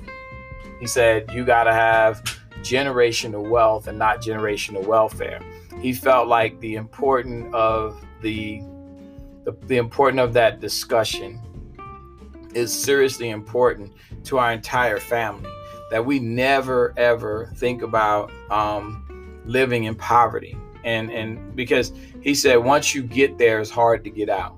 He 0.79 0.87
said, 0.87 1.31
You 1.33 1.45
got 1.45 1.63
to 1.65 1.73
have 1.73 2.23
generational 2.61 3.47
wealth 3.47 3.87
and 3.87 3.97
not 3.97 4.21
generational 4.21 4.85
welfare. 4.85 5.41
He 5.81 5.93
felt 5.93 6.27
like 6.27 6.59
the 6.59 6.75
important 6.75 7.53
of 7.53 8.03
the 8.21 8.61
the, 9.43 9.51
the 9.63 9.75
important 9.75 10.21
of 10.21 10.33
that 10.33 10.61
discussion 10.61 11.41
is 12.53 12.71
seriously 12.71 13.29
important 13.29 13.91
to 14.23 14.37
our 14.37 14.53
entire 14.53 14.99
family. 14.99 15.49
That 15.91 16.05
we 16.05 16.19
never 16.19 16.93
ever 16.97 17.51
think 17.57 17.81
about 17.81 18.31
um, 18.49 19.41
living 19.45 19.83
in 19.83 19.95
poverty, 19.95 20.57
and 20.83 21.11
and 21.11 21.55
because 21.55 21.91
he 22.21 22.33
said 22.35 22.57
once 22.57 22.93
you 22.93 23.03
get 23.03 23.37
there, 23.37 23.59
it's 23.59 23.69
hard 23.69 24.03
to 24.03 24.09
get 24.09 24.29
out, 24.29 24.57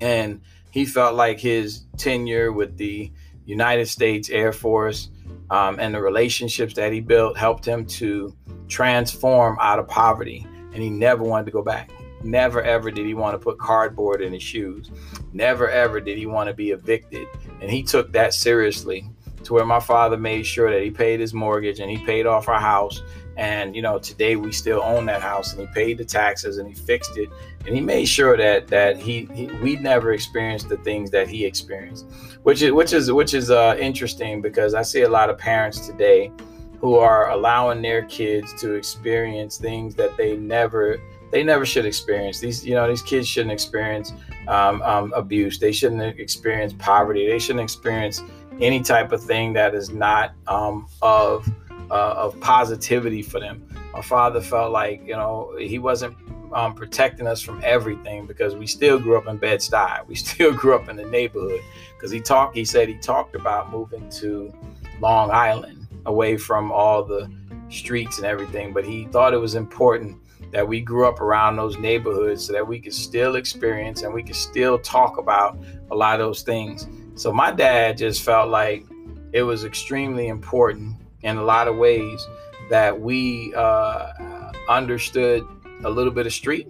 and 0.00 0.40
he 0.70 0.84
felt 0.84 1.14
like 1.14 1.38
his 1.40 1.84
tenure 1.96 2.52
with 2.52 2.76
the 2.76 3.10
United 3.46 3.86
States 3.86 4.28
Air 4.30 4.52
Force 4.52 5.10
um, 5.50 5.78
and 5.80 5.94
the 5.94 6.00
relationships 6.00 6.74
that 6.74 6.92
he 6.92 7.00
built 7.00 7.36
helped 7.36 7.64
him 7.64 7.86
to 7.86 8.34
transform 8.68 9.56
out 9.60 9.78
of 9.78 9.88
poverty, 9.88 10.46
and 10.72 10.82
he 10.82 10.90
never 10.90 11.24
wanted 11.24 11.46
to 11.46 11.52
go 11.52 11.62
back. 11.62 11.90
Never 12.22 12.62
ever 12.62 12.90
did 12.90 13.06
he 13.06 13.14
want 13.14 13.34
to 13.34 13.38
put 13.38 13.58
cardboard 13.58 14.20
in 14.20 14.32
his 14.32 14.42
shoes. 14.42 14.90
Never 15.32 15.70
ever 15.70 16.00
did 16.00 16.18
he 16.18 16.26
want 16.26 16.48
to 16.48 16.54
be 16.54 16.70
evicted. 16.72 17.28
And 17.60 17.70
he 17.70 17.82
took 17.82 18.12
that 18.12 18.34
seriously 18.34 19.08
to 19.44 19.54
where 19.54 19.64
my 19.64 19.80
father 19.80 20.16
made 20.16 20.44
sure 20.44 20.70
that 20.70 20.82
he 20.82 20.90
paid 20.90 21.20
his 21.20 21.32
mortgage 21.32 21.78
and 21.80 21.90
he 21.90 21.98
paid 22.04 22.26
off 22.26 22.48
our 22.48 22.60
house. 22.60 23.02
And, 23.38 23.76
you 23.76 23.82
know, 23.82 24.00
today 24.00 24.34
we 24.34 24.50
still 24.50 24.82
own 24.82 25.06
that 25.06 25.22
house 25.22 25.52
and 25.52 25.60
he 25.60 25.72
paid 25.72 25.96
the 25.96 26.04
taxes 26.04 26.58
and 26.58 26.68
he 26.68 26.74
fixed 26.74 27.16
it. 27.16 27.30
And 27.64 27.74
he 27.74 27.80
made 27.80 28.06
sure 28.06 28.36
that 28.36 28.66
that 28.68 28.98
he, 28.98 29.28
he 29.32 29.46
we 29.62 29.76
never 29.76 30.12
experienced 30.12 30.68
the 30.68 30.76
things 30.78 31.10
that 31.12 31.28
he 31.28 31.44
experienced, 31.44 32.06
which 32.42 32.62
is 32.62 32.72
which 32.72 32.92
is 32.92 33.12
which 33.12 33.34
is 33.34 33.50
uh, 33.50 33.76
interesting 33.78 34.42
because 34.42 34.74
I 34.74 34.82
see 34.82 35.02
a 35.02 35.08
lot 35.08 35.30
of 35.30 35.38
parents 35.38 35.86
today 35.86 36.32
who 36.80 36.96
are 36.96 37.30
allowing 37.30 37.80
their 37.80 38.02
kids 38.02 38.52
to 38.60 38.74
experience 38.74 39.56
things 39.56 39.94
that 39.94 40.16
they 40.16 40.36
never 40.36 41.00
they 41.30 41.44
never 41.44 41.66
should 41.66 41.84
experience 41.84 42.40
these 42.40 42.64
you 42.64 42.74
know 42.74 42.88
these 42.88 43.02
kids 43.02 43.28
shouldn't 43.28 43.52
experience 43.52 44.12
um, 44.46 44.80
um, 44.82 45.12
abuse 45.14 45.58
they 45.58 45.72
shouldn't 45.72 46.00
experience 46.18 46.72
poverty 46.78 47.28
they 47.28 47.38
shouldn't 47.38 47.62
experience 47.62 48.22
any 48.60 48.80
type 48.80 49.12
of 49.12 49.22
thing 49.22 49.52
that 49.52 49.74
is 49.74 49.90
not 49.90 50.32
um, 50.46 50.88
of 51.02 51.46
uh, 51.90 52.14
of 52.16 52.38
positivity 52.40 53.22
for 53.22 53.40
them 53.40 53.66
my 53.92 54.02
father 54.02 54.40
felt 54.40 54.70
like 54.70 55.04
you 55.06 55.16
know 55.16 55.56
he 55.58 55.78
wasn't 55.78 56.16
um, 56.52 56.74
protecting 56.74 57.26
us 57.26 57.42
from 57.42 57.60
everything 57.64 58.26
because 58.26 58.54
we 58.54 58.66
still 58.66 58.98
grew 58.98 59.18
up 59.18 59.26
in 59.26 59.36
Bed-Stuy. 59.36 60.06
We 60.06 60.14
still 60.26 60.52
grew 60.52 60.74
up 60.74 60.88
in 60.88 60.96
the 60.96 61.04
neighborhood 61.04 61.60
because 61.96 62.10
he 62.10 62.20
talked. 62.20 62.56
He 62.56 62.64
said 62.64 62.88
he 62.88 62.98
talked 62.98 63.34
about 63.34 63.70
moving 63.70 64.08
to 64.10 64.52
Long 65.00 65.30
Island, 65.30 65.86
away 66.06 66.36
from 66.36 66.72
all 66.72 67.04
the 67.04 67.30
streets 67.70 68.18
and 68.18 68.26
everything. 68.26 68.72
But 68.72 68.84
he 68.84 69.06
thought 69.06 69.34
it 69.34 69.38
was 69.38 69.54
important 69.54 70.16
that 70.52 70.66
we 70.66 70.80
grew 70.80 71.06
up 71.06 71.20
around 71.20 71.56
those 71.56 71.76
neighborhoods 71.76 72.46
so 72.46 72.52
that 72.54 72.66
we 72.66 72.80
could 72.80 72.94
still 72.94 73.36
experience 73.36 74.02
and 74.02 74.14
we 74.14 74.22
could 74.22 74.36
still 74.36 74.78
talk 74.78 75.18
about 75.18 75.58
a 75.90 75.94
lot 75.94 76.20
of 76.20 76.26
those 76.26 76.42
things. 76.42 76.88
So 77.16 77.32
my 77.32 77.50
dad 77.50 77.98
just 77.98 78.22
felt 78.22 78.48
like 78.48 78.86
it 79.32 79.42
was 79.42 79.64
extremely 79.64 80.28
important 80.28 80.94
in 81.22 81.36
a 81.36 81.42
lot 81.42 81.68
of 81.68 81.76
ways 81.76 82.26
that 82.70 82.98
we 83.00 83.52
uh, 83.54 84.52
understood 84.68 85.46
a 85.84 85.90
little 85.90 86.12
bit 86.12 86.26
of 86.26 86.32
street 86.32 86.68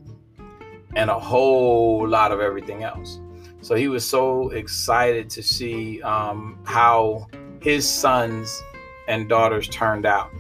and 0.97 1.11
a 1.11 1.19
whole 1.19 2.07
lot 2.09 2.33
of 2.33 2.41
everything 2.41 2.83
else. 2.83 3.21
So 3.61 3.75
he 3.75 3.89
was 3.89 4.09
so 4.09 4.51
excited 4.51 5.29
to 5.31 5.43
see 5.43 6.01
um, 6.03 6.59
how 6.65 7.27
his 7.61 7.89
sons 7.89 8.63
and 9.09 9.29
daughters 9.29 9.69
turned 9.69 10.07
out. 10.07 10.31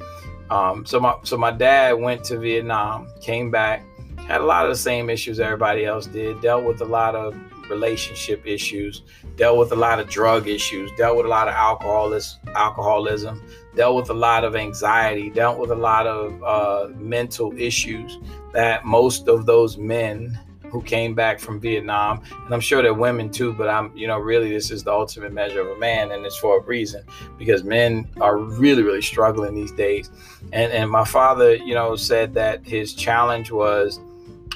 Um, 0.50 0.86
so 0.86 0.98
my 1.00 1.14
so 1.24 1.36
my 1.36 1.50
dad 1.50 1.92
went 1.92 2.24
to 2.24 2.38
Vietnam, 2.38 3.08
came 3.20 3.50
back, 3.50 3.84
had 4.26 4.40
a 4.40 4.44
lot 4.44 4.64
of 4.64 4.70
the 4.70 4.76
same 4.78 5.10
issues 5.10 5.40
everybody 5.40 5.84
else 5.84 6.06
did, 6.06 6.40
dealt 6.40 6.64
with 6.64 6.80
a 6.80 6.84
lot 6.84 7.14
of 7.14 7.36
relationship 7.70 8.46
issues, 8.46 9.02
dealt 9.36 9.58
with 9.58 9.72
a 9.72 9.76
lot 9.76 10.00
of 10.00 10.08
drug 10.08 10.48
issues, 10.48 10.90
dealt 10.96 11.16
with 11.16 11.26
a 11.26 11.28
lot 11.28 11.48
of 11.48 11.54
alcoholism, 11.54 12.40
alcoholism, 12.54 13.42
dealt 13.74 13.96
with 13.96 14.10
a 14.10 14.14
lot 14.14 14.44
of 14.44 14.56
anxiety, 14.56 15.30
dealt 15.30 15.58
with 15.58 15.70
a 15.70 15.74
lot 15.74 16.06
of 16.06 16.42
uh, 16.42 16.88
mental 16.96 17.56
issues 17.58 18.18
that 18.52 18.84
most 18.84 19.28
of 19.28 19.46
those 19.46 19.76
men 19.76 20.38
who 20.70 20.82
came 20.82 21.14
back 21.14 21.38
from 21.38 21.60
Vietnam, 21.60 22.22
and 22.44 22.54
I'm 22.54 22.60
sure 22.60 22.82
they're 22.82 22.94
women 22.94 23.30
too, 23.30 23.52
but 23.54 23.68
I'm, 23.68 23.96
you 23.96 24.06
know, 24.06 24.18
really 24.18 24.50
this 24.50 24.70
is 24.70 24.84
the 24.84 24.92
ultimate 24.92 25.32
measure 25.32 25.60
of 25.60 25.76
a 25.76 25.78
man, 25.78 26.12
and 26.12 26.24
it's 26.26 26.36
for 26.36 26.58
a 26.58 26.62
reason 26.62 27.04
because 27.38 27.64
men 27.64 28.08
are 28.20 28.36
really, 28.36 28.82
really 28.82 29.02
struggling 29.02 29.54
these 29.54 29.72
days. 29.72 30.10
And 30.52 30.72
and 30.72 30.90
my 30.90 31.04
father, 31.04 31.54
you 31.54 31.74
know, 31.74 31.96
said 31.96 32.34
that 32.34 32.66
his 32.66 32.94
challenge 32.94 33.50
was 33.50 33.98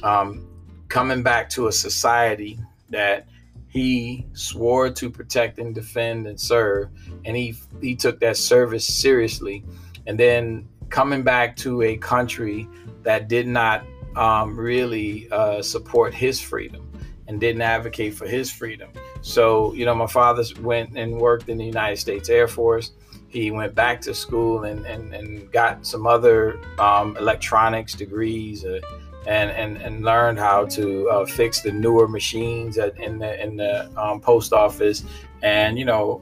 um, 0.02 0.46
coming 0.88 1.22
back 1.22 1.48
to 1.50 1.68
a 1.68 1.72
society 1.72 2.58
that 2.92 3.26
he 3.68 4.26
swore 4.32 4.90
to 4.90 5.10
protect 5.10 5.58
and 5.58 5.74
defend 5.74 6.26
and 6.26 6.38
serve, 6.38 6.88
and 7.24 7.36
he 7.36 7.54
he 7.80 7.96
took 7.96 8.20
that 8.20 8.36
service 8.36 8.86
seriously, 8.86 9.64
and 10.06 10.18
then 10.18 10.68
coming 10.88 11.22
back 11.22 11.56
to 11.56 11.82
a 11.82 11.96
country 11.96 12.68
that 13.02 13.28
did 13.28 13.46
not 13.46 13.84
um, 14.14 14.56
really 14.56 15.28
uh, 15.30 15.62
support 15.62 16.12
his 16.14 16.40
freedom 16.40 16.86
and 17.28 17.40
didn't 17.40 17.62
advocate 17.62 18.14
for 18.14 18.26
his 18.26 18.50
freedom. 18.50 18.90
So, 19.22 19.72
you 19.72 19.86
know, 19.86 19.94
my 19.94 20.06
father 20.06 20.44
went 20.60 20.98
and 20.98 21.16
worked 21.16 21.48
in 21.48 21.56
the 21.56 21.64
United 21.64 21.96
States 21.96 22.28
Air 22.28 22.48
Force. 22.48 22.92
He 23.28 23.50
went 23.50 23.74
back 23.74 24.00
to 24.02 24.14
school 24.14 24.64
and, 24.64 24.84
and, 24.84 25.14
and 25.14 25.50
got 25.50 25.86
some 25.86 26.06
other 26.06 26.60
um, 26.78 27.16
electronics 27.16 27.94
degrees 27.94 28.64
uh, 28.64 28.80
and, 29.26 29.50
and, 29.50 29.76
and 29.78 30.04
learned 30.04 30.38
how 30.38 30.66
to 30.66 31.08
uh, 31.08 31.26
fix 31.26 31.60
the 31.60 31.72
newer 31.72 32.08
machines 32.08 32.78
at, 32.78 32.98
in 32.98 33.18
the, 33.18 33.42
in 33.42 33.56
the 33.56 33.90
um, 34.00 34.20
post 34.20 34.52
office 34.52 35.04
and, 35.42 35.78
you 35.78 35.84
know, 35.84 36.20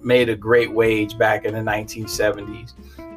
made 0.00 0.28
a 0.28 0.36
great 0.36 0.72
wage 0.72 1.16
back 1.18 1.44
in 1.44 1.54
the 1.54 1.60
1970s. 1.60 2.72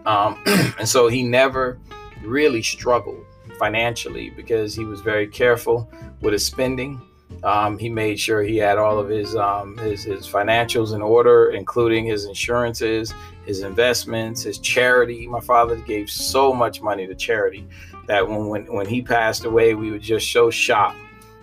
Um, 0.05 0.41
and 0.79 0.87
so 0.87 1.07
he 1.07 1.23
never 1.23 1.79
really 2.23 2.61
struggled 2.61 3.25
financially 3.57 4.29
because 4.31 4.75
he 4.75 4.85
was 4.85 5.01
very 5.01 5.27
careful 5.27 5.89
with 6.21 6.33
his 6.33 6.45
spending. 6.45 7.01
Um, 7.43 7.77
he 7.77 7.89
made 7.89 8.19
sure 8.19 8.41
he 8.41 8.57
had 8.57 8.77
all 8.77 8.99
of 8.99 9.09
his, 9.09 9.35
um, 9.35 9.77
his 9.77 10.03
his 10.03 10.25
financials 10.27 10.95
in 10.95 11.01
order, 11.01 11.51
including 11.51 12.05
his 12.05 12.25
insurances, 12.25 13.13
his 13.45 13.61
investments, 13.61 14.43
his 14.43 14.59
charity. 14.59 15.27
My 15.27 15.41
father 15.41 15.75
gave 15.75 16.09
so 16.09 16.53
much 16.53 16.81
money 16.81 17.05
to 17.05 17.15
charity 17.15 17.67
that 18.07 18.25
when 18.25 18.47
when, 18.47 18.73
when 18.73 18.87
he 18.87 19.01
passed 19.01 19.43
away, 19.43 19.73
we 19.73 19.91
were 19.91 19.99
just 19.99 20.31
so 20.31 20.49
shocked 20.49 20.97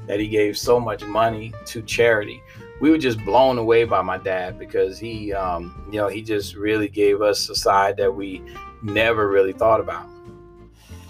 that 0.06 0.18
he 0.18 0.26
gave 0.26 0.56
so 0.56 0.80
much 0.80 1.04
money 1.04 1.52
to 1.66 1.82
charity. 1.82 2.42
We 2.80 2.90
were 2.90 2.98
just 2.98 3.22
blown 3.26 3.58
away 3.58 3.84
by 3.84 4.00
my 4.00 4.16
dad 4.16 4.58
because 4.58 4.98
he, 4.98 5.34
um, 5.34 5.86
you 5.92 5.98
know, 5.98 6.08
he 6.08 6.22
just 6.22 6.54
really 6.54 6.88
gave 6.88 7.20
us 7.20 7.50
a 7.50 7.54
side 7.54 7.98
that 7.98 8.14
we 8.14 8.42
never 8.82 9.28
really 9.28 9.52
thought 9.52 9.80
about. 9.80 10.06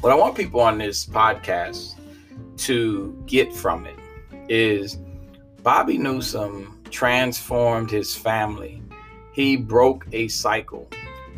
What 0.01 0.13
I 0.13 0.17
want 0.17 0.35
people 0.35 0.61
on 0.61 0.79
this 0.79 1.07
podcast 1.07 1.95
to 2.57 3.23
get 3.27 3.55
from 3.55 3.87
it 3.87 4.00
is 4.50 4.99
Bobby 5.62 5.97
Newsome 5.97 6.83
transformed 6.90 7.90
his 7.90 8.14
family. 8.14 8.83
He 9.33 9.57
broke 9.57 10.07
a 10.12 10.28
cycle. 10.28 10.88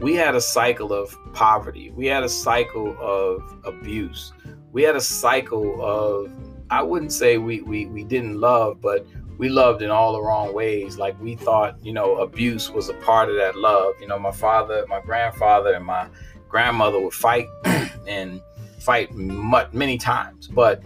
We 0.00 0.14
had 0.14 0.34
a 0.34 0.40
cycle 0.40 0.92
of 0.92 1.16
poverty. 1.34 1.90
We 1.90 2.06
had 2.06 2.24
a 2.24 2.28
cycle 2.28 2.96
of 2.98 3.42
abuse. 3.64 4.32
We 4.72 4.82
had 4.82 4.96
a 4.96 5.00
cycle 5.00 5.80
of, 5.84 6.32
I 6.70 6.82
wouldn't 6.82 7.12
say 7.12 7.36
we, 7.36 7.60
we, 7.60 7.86
we 7.86 8.02
didn't 8.02 8.40
love, 8.40 8.80
but 8.80 9.06
we 9.36 9.48
loved 9.48 9.82
in 9.82 9.90
all 9.90 10.14
the 10.14 10.22
wrong 10.22 10.54
ways. 10.54 10.96
Like 10.96 11.20
we 11.20 11.36
thought, 11.36 11.76
you 11.84 11.92
know, 11.92 12.16
abuse 12.16 12.70
was 12.70 12.88
a 12.88 12.94
part 12.94 13.28
of 13.28 13.36
that 13.36 13.56
love. 13.56 13.94
You 14.00 14.08
know, 14.08 14.18
my 14.18 14.32
father, 14.32 14.84
my 14.88 15.00
grandfather, 15.00 15.74
and 15.74 15.84
my 15.84 16.08
grandmother 16.48 16.98
would 16.98 17.12
fight 17.12 17.46
and 18.06 18.40
fight 18.78 19.14
many 19.14 19.98
times, 19.98 20.48
but 20.48 20.82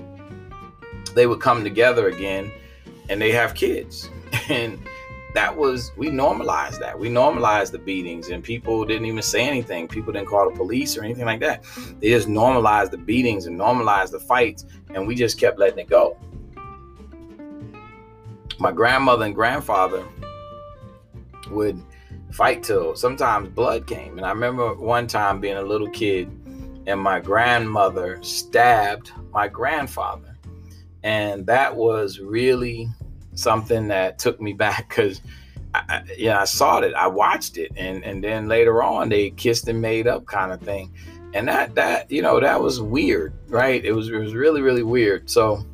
they 1.16 1.26
would 1.26 1.40
come 1.40 1.64
together 1.64 2.08
again 2.08 2.52
and 3.08 3.20
they 3.20 3.32
have 3.32 3.54
kids. 3.54 4.08
And 4.48 4.78
that 5.34 5.56
was, 5.56 5.92
we 5.96 6.10
normalized 6.10 6.80
that. 6.80 6.98
We 6.98 7.08
normalized 7.08 7.72
the 7.72 7.78
beatings 7.78 8.28
and 8.28 8.44
people 8.44 8.84
didn't 8.84 9.06
even 9.06 9.22
say 9.22 9.46
anything. 9.46 9.88
People 9.88 10.12
didn't 10.12 10.28
call 10.28 10.48
the 10.48 10.56
police 10.56 10.96
or 10.96 11.04
anything 11.04 11.24
like 11.24 11.40
that. 11.40 11.64
They 12.00 12.10
just 12.10 12.28
normalized 12.28 12.92
the 12.92 12.98
beatings 12.98 13.46
and 13.46 13.56
normalized 13.56 14.12
the 14.12 14.20
fights 14.20 14.66
and 14.94 15.06
we 15.06 15.14
just 15.14 15.38
kept 15.38 15.58
letting 15.58 15.78
it 15.78 15.88
go. 15.88 16.16
My 18.58 18.72
grandmother 18.72 19.24
and 19.24 19.34
grandfather 19.34 20.06
would 21.50 21.82
fight 22.32 22.62
till 22.62 22.94
sometimes 22.94 23.48
blood 23.48 23.86
came. 23.86 24.18
And 24.18 24.26
I 24.26 24.30
remember 24.30 24.74
one 24.74 25.06
time 25.06 25.40
being 25.40 25.56
a 25.56 25.62
little 25.62 25.90
kid 25.90 26.28
and 26.86 27.00
my 27.00 27.20
grandmother 27.20 28.18
stabbed 28.22 29.12
my 29.32 29.48
grandfather. 29.48 30.25
And 31.06 31.46
that 31.46 31.76
was 31.76 32.18
really 32.18 32.90
something 33.34 33.86
that 33.88 34.18
took 34.18 34.40
me 34.40 34.52
back 34.64 34.88
because 34.88 35.22
I, 35.72 36.02
yeah, 36.16 36.40
I 36.40 36.44
saw 36.44 36.78
it, 36.80 36.94
I 36.94 37.06
watched 37.06 37.58
it, 37.58 37.70
and 37.76 38.02
and 38.04 38.24
then 38.24 38.48
later 38.48 38.82
on 38.82 39.08
they 39.08 39.30
kissed 39.30 39.68
and 39.68 39.80
made 39.80 40.06
up 40.06 40.26
kind 40.26 40.50
of 40.52 40.60
thing, 40.60 40.92
and 41.32 41.46
that 41.48 41.74
that 41.76 42.10
you 42.10 42.22
know 42.22 42.40
that 42.40 42.60
was 42.60 42.80
weird, 42.80 43.34
right? 43.48 43.84
It 43.84 43.92
was 43.92 44.08
it 44.08 44.16
was 44.16 44.34
really 44.34 44.62
really 44.62 44.82
weird. 44.82 45.30
So 45.30 45.64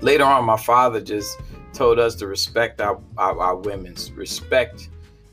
later 0.00 0.24
on, 0.24 0.44
my 0.44 0.56
father 0.56 1.00
just 1.00 1.38
told 1.72 1.98
us 1.98 2.14
to 2.16 2.26
respect 2.26 2.80
our, 2.80 3.00
our, 3.18 3.38
our 3.38 3.56
women, 3.56 3.94
respect 4.14 4.88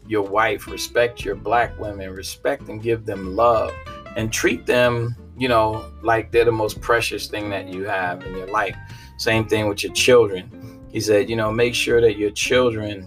your 0.07 0.24
wife, 0.24 0.67
respect 0.67 1.24
your 1.24 1.36
black 1.36 1.77
women, 1.79 2.12
respect 2.12 2.69
and 2.69 2.81
give 2.81 3.05
them 3.05 3.36
love, 3.36 3.72
and 4.15 4.31
treat 4.34 4.65
them, 4.65 5.15
you 5.38 5.48
know, 5.48 5.91
like 6.01 6.31
they're 6.31 6.45
the 6.45 6.51
most 6.51 6.81
precious 6.81 7.27
thing 7.27 7.50
that 7.50 7.67
you 7.67 7.86
have 7.86 8.25
in 8.25 8.36
your 8.36 8.48
life. 8.48 8.75
Same 9.17 9.48
thing 9.48 9.67
with 9.67 9.84
your 9.84 9.93
children. 9.93 10.81
He 10.91 11.00
said, 11.00 11.29
you 11.29 11.36
know, 11.36 11.51
make 11.51 11.75
sure 11.75 12.01
that 12.01 12.17
your 12.17 12.31
children 12.31 13.05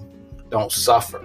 don't 0.51 0.73
suffer 0.73 1.25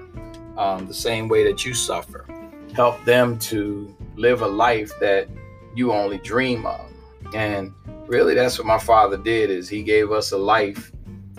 um, 0.58 0.88
the 0.88 0.94
same 0.94 1.28
way 1.28 1.44
that 1.50 1.66
you 1.66 1.74
suffer. 1.74 2.26
Help 2.74 3.04
them 3.06 3.38
to 3.40 3.96
live 4.16 4.42
a 4.42 4.48
life 4.48 4.92
that 5.00 5.28
you 5.76 5.92
only 5.92 6.18
dream 6.20 6.66
of. 6.66 6.90
And 7.34 7.74
really, 8.08 8.36
that's 8.36 8.58
what 8.58 8.68
my 8.68 8.78
father 8.80 9.18
did. 9.18 9.50
Is 9.50 9.70
he 9.70 9.84
gave 9.84 10.12
us 10.12 10.32
a 10.32 10.38
life 10.38 10.92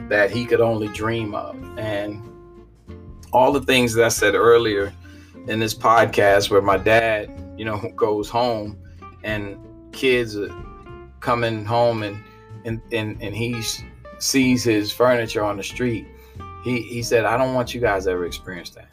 that 0.09 0.31
he 0.31 0.45
could 0.45 0.61
only 0.61 0.89
dream 0.89 1.35
of. 1.35 1.57
And 1.79 2.23
all 3.33 3.53
the 3.53 3.61
things 3.61 3.95
that 3.95 4.05
I 4.05 4.09
said 4.09 4.35
earlier 4.35 4.93
in 5.49 5.59
this 5.59 5.75
podcast, 5.75 6.51
where 6.51 6.63
my 6.63 6.77
dad, 6.77 7.31
you 7.57 7.65
know, 7.65 7.79
goes 7.97 8.29
home 8.29 8.79
and 9.23 9.57
kids 9.93 10.37
are 10.37 10.55
coming 11.21 11.65
home 11.65 12.03
and 12.03 12.23
and 12.64 12.80
and, 12.92 13.21
and 13.23 13.35
he 13.35 13.62
sees 14.18 14.64
his 14.64 14.92
furniture 14.92 15.44
on 15.44 15.56
the 15.56 15.62
street. 15.62 16.06
He 16.64 16.83
he 16.83 17.02
said, 17.02 17.25
I 17.25 17.37
don't 17.37 17.54
want 17.54 17.75
you 17.75 17.80
guys 17.80 18.04
to 18.04 18.11
ever 18.11 18.26
experience 18.26 18.71
that. 18.71 18.88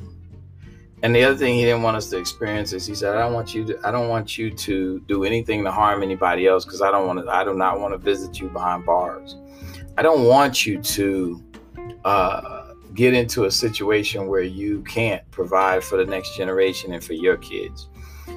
And 1.03 1.15
the 1.15 1.23
other 1.23 1.35
thing 1.35 1.55
he 1.55 1.63
didn't 1.63 1.81
want 1.81 1.97
us 1.97 2.09
to 2.11 2.17
experience 2.17 2.73
is 2.73 2.85
he 2.85 2.93
said, 2.93 3.15
I 3.15 3.21
don't 3.21 3.33
want 3.33 3.55
you 3.55 3.65
to 3.65 3.79
I 3.83 3.91
don't 3.91 4.09
want 4.09 4.37
you 4.37 4.51
to 4.51 4.99
do 5.01 5.23
anything 5.23 5.63
to 5.63 5.71
harm 5.71 6.03
anybody 6.03 6.47
else 6.47 6.63
because 6.63 6.81
I 6.81 6.91
don't 6.91 7.07
want 7.07 7.25
to 7.25 7.31
I 7.31 7.43
do 7.43 7.53
not 7.53 7.79
want 7.79 7.93
to 7.93 7.97
visit 7.97 8.39
you 8.39 8.49
behind 8.49 8.85
bars. 8.85 9.37
I 9.97 10.03
don't 10.03 10.25
want 10.25 10.65
you 10.65 10.81
to 10.81 11.43
uh, 12.05 12.73
get 12.93 13.13
into 13.13 13.45
a 13.45 13.51
situation 13.51 14.27
where 14.27 14.41
you 14.41 14.81
can't 14.83 15.29
provide 15.31 15.83
for 15.83 15.97
the 15.97 16.05
next 16.05 16.35
generation 16.35 16.93
and 16.93 17.03
for 17.03 17.13
your 17.13 17.37
kids. 17.37 17.89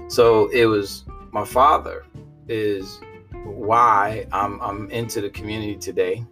So 0.08 0.48
it 0.48 0.66
was 0.66 1.04
my 1.32 1.44
father 1.44 2.06
is 2.48 3.00
why 3.44 4.26
I'm, 4.32 4.60
I'm 4.60 4.90
into 4.90 5.20
the 5.20 5.30
community 5.30 5.76
today. 5.76 6.24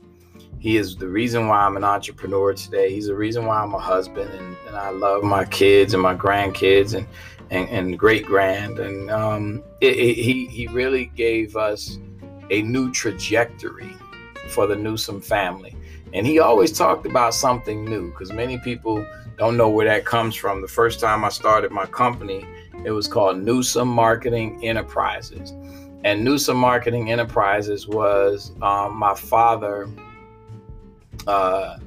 He 0.59 0.77
is 0.77 0.97
the 0.97 1.09
reason 1.09 1.49
why 1.49 1.59
I'm 1.59 1.77
an 1.77 1.85
entrepreneur 1.85 2.55
today. 2.55 2.91
He's 2.95 3.09
the 3.09 3.17
reason 3.17 3.47
why 3.47 3.61
I'm 3.61 3.75
a 3.75 3.81
husband 3.81 4.31
and, 4.33 4.57
and 4.69 4.77
I 4.77 4.91
love 4.91 5.25
my 5.25 5.45
kids 5.45 5.93
and 5.93 6.03
my 6.03 6.15
grandkids 6.15 6.95
and, 6.95 7.07
and, 7.51 7.69
and 7.69 7.99
great 7.99 8.25
grand. 8.25 8.79
And 8.79 9.11
um, 9.11 9.65
it, 9.81 9.97
it, 9.97 10.15
he, 10.15 10.47
he 10.47 10.69
really 10.69 11.07
gave 11.17 11.57
us 11.57 11.99
a 12.51 12.63
new 12.63 12.93
trajectory 12.93 13.93
for 14.51 14.67
the 14.67 14.77
Newsome 14.77 15.21
family. 15.21 15.75
And 16.13 16.27
he 16.27 16.39
always 16.39 16.71
talked 16.71 17.07
about 17.07 17.35
something 17.35 17.85
new 17.85 18.11
because 18.11 18.33
many 18.33 18.59
people 18.59 19.05
don't 19.39 19.57
know 19.57 19.69
where 19.69 19.87
that 19.87 20.05
comes 20.05 20.37
from. 20.37 20.61
The 20.61 20.69
first 20.69 21.01
time 21.01 21.25
I 21.25 21.31
started 21.31 21.73
my 21.73 21.87
company, 21.87 22.47
it 22.85 22.91
was 22.91 23.09
called 23.09 23.39
Newsome 23.39 23.89
Marketing 23.89 24.63
Enterprises. 24.63 25.53
And 26.05 26.25
Newsome 26.25 26.57
Marketing 26.57 27.11
Enterprises 27.13 27.87
was 27.87 28.53
um, 28.61 28.97
my 28.97 29.15
father. 29.15 29.89
Uh, 31.27 31.79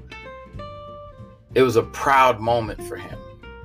it 1.53 1.61
was 1.61 1.75
a 1.75 1.83
proud 1.83 2.39
moment 2.39 2.81
for 2.83 2.95
him. 2.95 3.17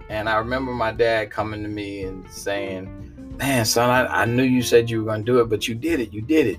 And 0.09 0.29
I 0.29 0.39
remember 0.39 0.73
my 0.73 0.91
dad 0.91 1.31
coming 1.31 1.63
to 1.63 1.69
me 1.69 2.03
and 2.03 2.29
saying, 2.31 3.07
Man, 3.39 3.65
son, 3.65 3.89
I, 3.89 4.23
I 4.23 4.25
knew 4.27 4.43
you 4.43 4.63
said 4.63 4.91
you 4.91 4.99
were 4.99 5.05
going 5.05 5.25
to 5.25 5.33
do 5.33 5.41
it, 5.41 5.49
but 5.49 5.67
you 5.67 5.75
did 5.75 6.01
it. 6.01 6.13
You 6.13 6.21
did 6.21 6.47
it. 6.47 6.59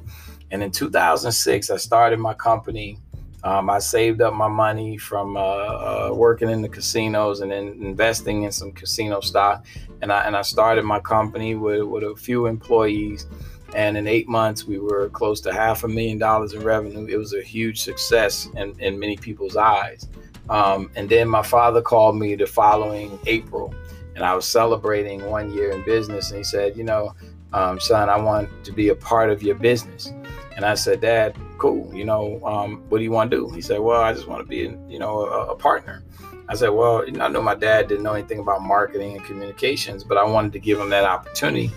And 0.51 0.63
in 0.63 0.71
2006, 0.71 1.69
I 1.69 1.77
started 1.77 2.17
my 2.17 2.33
company. 2.33 2.97
Um, 3.43 3.69
I 3.69 3.79
saved 3.79 4.21
up 4.21 4.33
my 4.33 4.47
money 4.47 4.97
from 4.97 5.35
uh, 5.35 5.39
uh, 5.39 6.11
working 6.13 6.49
in 6.49 6.61
the 6.61 6.69
casinos 6.69 7.41
and 7.41 7.51
then 7.51 7.77
investing 7.81 8.43
in 8.43 8.51
some 8.51 8.71
casino 8.71 9.19
stock. 9.19 9.65
And 10.01 10.11
I, 10.11 10.25
and 10.25 10.35
I 10.35 10.41
started 10.41 10.83
my 10.83 10.99
company 10.99 11.55
with, 11.55 11.83
with 11.83 12.03
a 12.03 12.15
few 12.15 12.47
employees. 12.47 13.27
And 13.73 13.97
in 13.97 14.07
eight 14.07 14.27
months, 14.27 14.65
we 14.65 14.79
were 14.79 15.09
close 15.09 15.39
to 15.41 15.53
half 15.53 15.83
a 15.83 15.87
million 15.87 16.17
dollars 16.17 16.53
in 16.53 16.63
revenue. 16.63 17.05
It 17.05 17.17
was 17.17 17.33
a 17.33 17.41
huge 17.41 17.81
success 17.81 18.47
in, 18.55 18.77
in 18.79 18.99
many 18.99 19.15
people's 19.17 19.55
eyes. 19.55 20.07
Um, 20.49 20.91
and 20.95 21.07
then 21.07 21.29
my 21.29 21.43
father 21.43 21.81
called 21.81 22.17
me 22.17 22.35
the 22.35 22.45
following 22.45 23.17
April, 23.25 23.73
and 24.15 24.25
I 24.25 24.35
was 24.35 24.45
celebrating 24.45 25.25
one 25.29 25.53
year 25.53 25.71
in 25.71 25.83
business. 25.83 26.31
And 26.31 26.39
he 26.39 26.43
said, 26.43 26.75
You 26.75 26.83
know, 26.83 27.15
um, 27.53 27.79
son, 27.79 28.09
I 28.09 28.17
want 28.17 28.49
to 28.65 28.71
be 28.71 28.89
a 28.89 28.95
part 28.95 29.29
of 29.29 29.41
your 29.41 29.55
business. 29.55 30.13
And 30.55 30.65
I 30.65 30.75
said, 30.75 30.99
Dad, 30.99 31.37
cool. 31.57 31.93
You 31.93 32.03
know, 32.03 32.41
um, 32.45 32.83
what 32.89 32.97
do 32.97 33.03
you 33.03 33.11
want 33.11 33.31
to 33.31 33.37
do? 33.37 33.49
He 33.49 33.61
said, 33.61 33.79
Well, 33.79 34.01
I 34.01 34.13
just 34.13 34.27
want 34.27 34.41
to 34.41 34.47
be, 34.47 34.75
you 34.91 34.99
know, 34.99 35.21
a, 35.21 35.51
a 35.51 35.55
partner. 35.55 36.03
I 36.49 36.55
said, 36.55 36.69
Well, 36.69 37.05
you 37.05 37.13
know, 37.13 37.25
I 37.25 37.29
know 37.29 37.41
my 37.41 37.55
dad 37.55 37.87
didn't 37.87 38.03
know 38.03 38.13
anything 38.13 38.39
about 38.39 38.61
marketing 38.61 39.15
and 39.15 39.23
communications, 39.23 40.03
but 40.03 40.17
I 40.17 40.25
wanted 40.25 40.51
to 40.53 40.59
give 40.59 40.79
him 40.79 40.89
that 40.89 41.05
opportunity. 41.05 41.71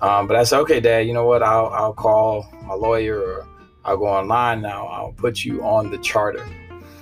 Um, 0.00 0.26
but 0.26 0.36
I 0.36 0.44
said, 0.44 0.60
Okay, 0.60 0.80
Dad, 0.80 1.06
you 1.06 1.12
know 1.12 1.26
what? 1.26 1.42
I'll, 1.42 1.68
I'll 1.68 1.94
call 1.94 2.46
my 2.62 2.74
lawyer 2.74 3.20
or 3.20 3.48
I'll 3.84 3.96
go 3.96 4.06
online 4.06 4.62
now. 4.62 4.86
I'll 4.86 5.12
put 5.12 5.44
you 5.44 5.62
on 5.62 5.90
the 5.90 5.98
charter. 5.98 6.46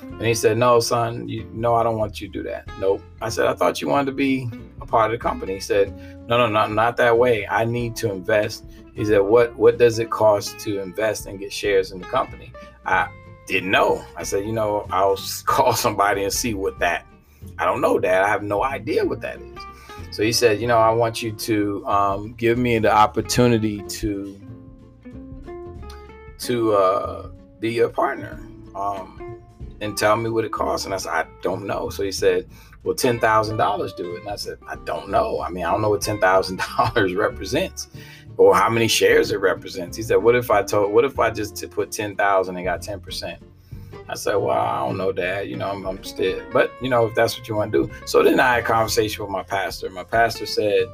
And 0.01 0.23
he 0.23 0.35
said, 0.35 0.57
No, 0.57 0.81
son, 0.81 1.29
you 1.29 1.49
no, 1.53 1.75
I 1.75 1.83
don't 1.83 1.99
want 1.99 2.21
you 2.21 2.29
to 2.29 2.33
do 2.33 2.43
that. 2.45 2.69
Nope. 2.79 3.03
I 3.21 3.29
said, 3.29 3.47
I 3.47 3.55
thought 3.55 3.81
you 3.83 3.89
wanted 3.89 4.07
to 4.07 4.13
be 4.13 4.49
a 4.81 4.87
part 4.87 5.13
of 5.13 5.19
the 5.19 5.23
company. 5.23 5.55
He 5.55 5.61
said, 5.61 5.95
No, 6.29 6.39
no, 6.39 6.47
not 6.47 6.73
not 6.73 6.97
that 6.97 7.19
way. 7.19 7.47
I 7.47 7.65
need 7.65 7.97
to 7.97 8.11
invest 8.11 8.65
he 8.97 9.05
said, 9.05 9.19
"What 9.19 9.55
what 9.57 9.77
does 9.77 9.99
it 9.99 10.09
cost 10.09 10.59
to 10.61 10.81
invest 10.81 11.27
and 11.27 11.39
get 11.39 11.53
shares 11.53 11.93
in 11.93 12.01
the 12.01 12.07
company?" 12.07 12.51
I 12.87 13.09
didn't 13.47 13.71
know. 13.71 14.03
I 14.17 14.23
said, 14.23 14.47
"You 14.47 14.53
know, 14.53 14.87
I'll 14.91 15.19
call 15.45 15.75
somebody 15.75 16.25
and 16.25 16.33
see 16.33 16.55
what 16.55 16.79
that." 16.79 17.07
I 17.59 17.67
don't 17.67 17.83
know, 17.83 17.99
Dad. 17.99 18.23
I 18.23 18.29
have 18.29 18.43
no 18.43 18.65
idea 18.65 19.05
what 19.05 19.21
that 19.21 19.39
is. 19.39 19.59
So 20.17 20.23
he 20.23 20.33
said, 20.33 20.63
"You 20.63 20.67
know, 20.67 20.79
I 20.79 20.93
want 20.93 21.23
you 21.23 21.31
to 21.31 21.87
um, 21.87 22.33
give 22.39 22.57
me 22.57 22.79
the 22.79 22.91
opportunity 22.91 23.83
to 23.83 24.41
to 26.39 26.73
uh, 26.73 27.29
be 27.61 27.81
a 27.81 27.91
partner." 27.91 28.41
Um, 28.75 29.43
and 29.83 29.95
tell 29.95 30.17
me 30.17 30.31
what 30.31 30.47
it 30.47 30.53
costs. 30.53 30.87
And 30.87 30.95
I 30.95 30.97
said, 30.97 31.11
I 31.11 31.27
don't 31.43 31.67
know. 31.67 31.91
So 31.91 32.03
he 32.03 32.11
said, 32.11 32.49
Well, 32.83 32.95
ten 32.95 33.21
thousand 33.21 33.59
dollars 33.59 33.93
do 33.93 34.17
it. 34.17 34.21
And 34.21 34.31
I 34.31 34.37
said, 34.37 34.57
I 34.67 34.77
don't 34.87 35.11
know. 35.11 35.43
I 35.43 35.51
mean, 35.51 35.67
I 35.67 35.71
don't 35.71 35.83
know 35.83 35.91
what 35.91 36.01
ten 36.01 36.19
thousand 36.19 36.63
dollars 36.79 37.13
represents 37.13 37.89
or 38.39 38.55
how 38.55 38.71
many 38.71 38.89
shares 38.89 39.33
it 39.33 39.41
represents. 39.43 39.99
He 39.99 40.03
said, 40.03 40.17
"What 40.17 40.35
if 40.35 40.51
I 40.51 40.63
told? 40.63 40.95
What 40.95 41.05
if 41.05 41.19
I 41.19 41.29
just 41.29 41.71
put 41.71 41.93
ten 41.93 42.17
thousand 42.17 42.57
and 42.57 42.65
got 42.65 42.81
ten 42.81 43.01
percent?" 43.01 43.43
I 44.09 44.15
said, 44.15 44.37
"Well, 44.37 44.57
I 44.57 44.87
don't 44.87 44.97
know, 44.97 45.13
Dad. 45.13 45.49
You 45.49 45.57
know, 45.57 45.71
I'm, 45.71 45.85
I'm 45.87 46.03
still, 46.05 46.43
but 46.53 46.73
you 46.81 46.89
know, 46.89 47.07
if 47.07 47.15
that's 47.15 47.39
what 47.39 47.49
you 47.49 47.57
want 47.57 47.73
to 47.73 47.87
do." 47.87 47.93
So 48.07 48.23
then 48.23 48.41
I 48.41 48.55
had 48.55 48.63
a 48.63 48.67
conversation 48.67 49.25
with 49.25 49.31
my 49.31 49.43
pastor. 49.43 49.91
My 49.91 50.05
pastor 50.05 50.47
said, 50.47 50.87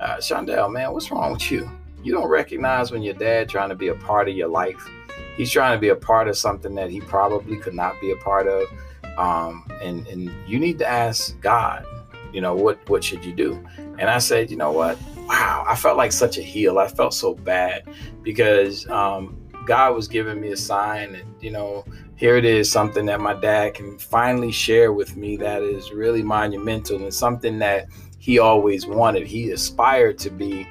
uh, 0.00 0.16
"Shondell, 0.16 0.70
man, 0.70 0.92
what's 0.92 1.10
wrong 1.10 1.32
with 1.32 1.50
you? 1.50 1.70
You 2.02 2.12
don't 2.12 2.28
recognize 2.28 2.90
when 2.90 3.02
your 3.02 3.14
dad 3.14 3.48
trying 3.48 3.70
to 3.70 3.74
be 3.74 3.88
a 3.88 3.94
part 3.94 4.28
of 4.28 4.36
your 4.36 4.48
life. 4.48 4.88
He's 5.36 5.50
trying 5.50 5.76
to 5.76 5.80
be 5.80 5.88
a 5.88 5.96
part 5.96 6.28
of 6.28 6.36
something 6.36 6.74
that 6.74 6.90
he 6.90 7.00
probably 7.00 7.56
could 7.56 7.74
not 7.74 8.00
be 8.00 8.10
a 8.12 8.16
part 8.16 8.46
of, 8.46 8.68
um, 9.16 9.70
and 9.82 10.06
and 10.08 10.30
you 10.46 10.58
need 10.58 10.78
to 10.78 10.88
ask 10.88 11.38
God." 11.40 11.84
You 12.32 12.42
know 12.42 12.54
what? 12.54 12.78
What 12.90 13.02
should 13.02 13.24
you 13.24 13.32
do? 13.32 13.64
And 13.98 14.10
I 14.10 14.18
said, 14.18 14.50
you 14.50 14.58
know 14.58 14.70
what? 14.70 14.98
wow, 15.28 15.62
I 15.66 15.76
felt 15.76 15.96
like 15.96 16.10
such 16.10 16.38
a 16.38 16.42
heel. 16.42 16.78
I 16.78 16.88
felt 16.88 17.12
so 17.12 17.34
bad 17.34 17.82
because 18.22 18.88
um, 18.88 19.37
God 19.68 19.94
was 19.94 20.08
giving 20.08 20.40
me 20.40 20.48
a 20.48 20.56
sign, 20.56 21.14
and 21.14 21.34
you 21.40 21.50
know, 21.50 21.84
here 22.16 22.36
it 22.36 22.46
is, 22.46 22.72
something 22.72 23.04
that 23.06 23.20
my 23.20 23.34
dad 23.34 23.74
can 23.74 23.98
finally 23.98 24.50
share 24.50 24.94
with 24.94 25.14
me 25.14 25.36
that 25.36 25.62
is 25.62 25.92
really 25.92 26.22
monumental 26.22 26.96
and 26.96 27.12
something 27.12 27.58
that 27.58 27.86
he 28.18 28.38
always 28.38 28.86
wanted. 28.86 29.26
He 29.26 29.50
aspired 29.50 30.18
to 30.20 30.30
be 30.30 30.66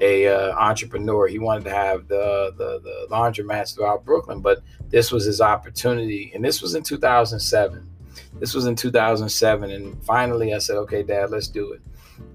a 0.00 0.26
uh, 0.26 0.52
entrepreneur. 0.56 1.28
He 1.28 1.38
wanted 1.38 1.62
to 1.64 1.70
have 1.70 2.08
the, 2.08 2.52
the 2.58 2.80
the 2.82 3.06
laundromats 3.08 3.72
throughout 3.74 4.04
Brooklyn, 4.04 4.40
but 4.40 4.62
this 4.88 5.12
was 5.12 5.24
his 5.24 5.40
opportunity, 5.40 6.32
and 6.34 6.44
this 6.44 6.60
was 6.60 6.74
in 6.74 6.82
2007. 6.82 7.86
This 8.40 8.52
was 8.52 8.66
in 8.66 8.74
2007, 8.74 9.70
and 9.70 10.04
finally 10.04 10.54
I 10.54 10.58
said, 10.58 10.76
"Okay, 10.76 11.04
Dad, 11.04 11.30
let's 11.30 11.46
do 11.46 11.72
it." 11.72 11.80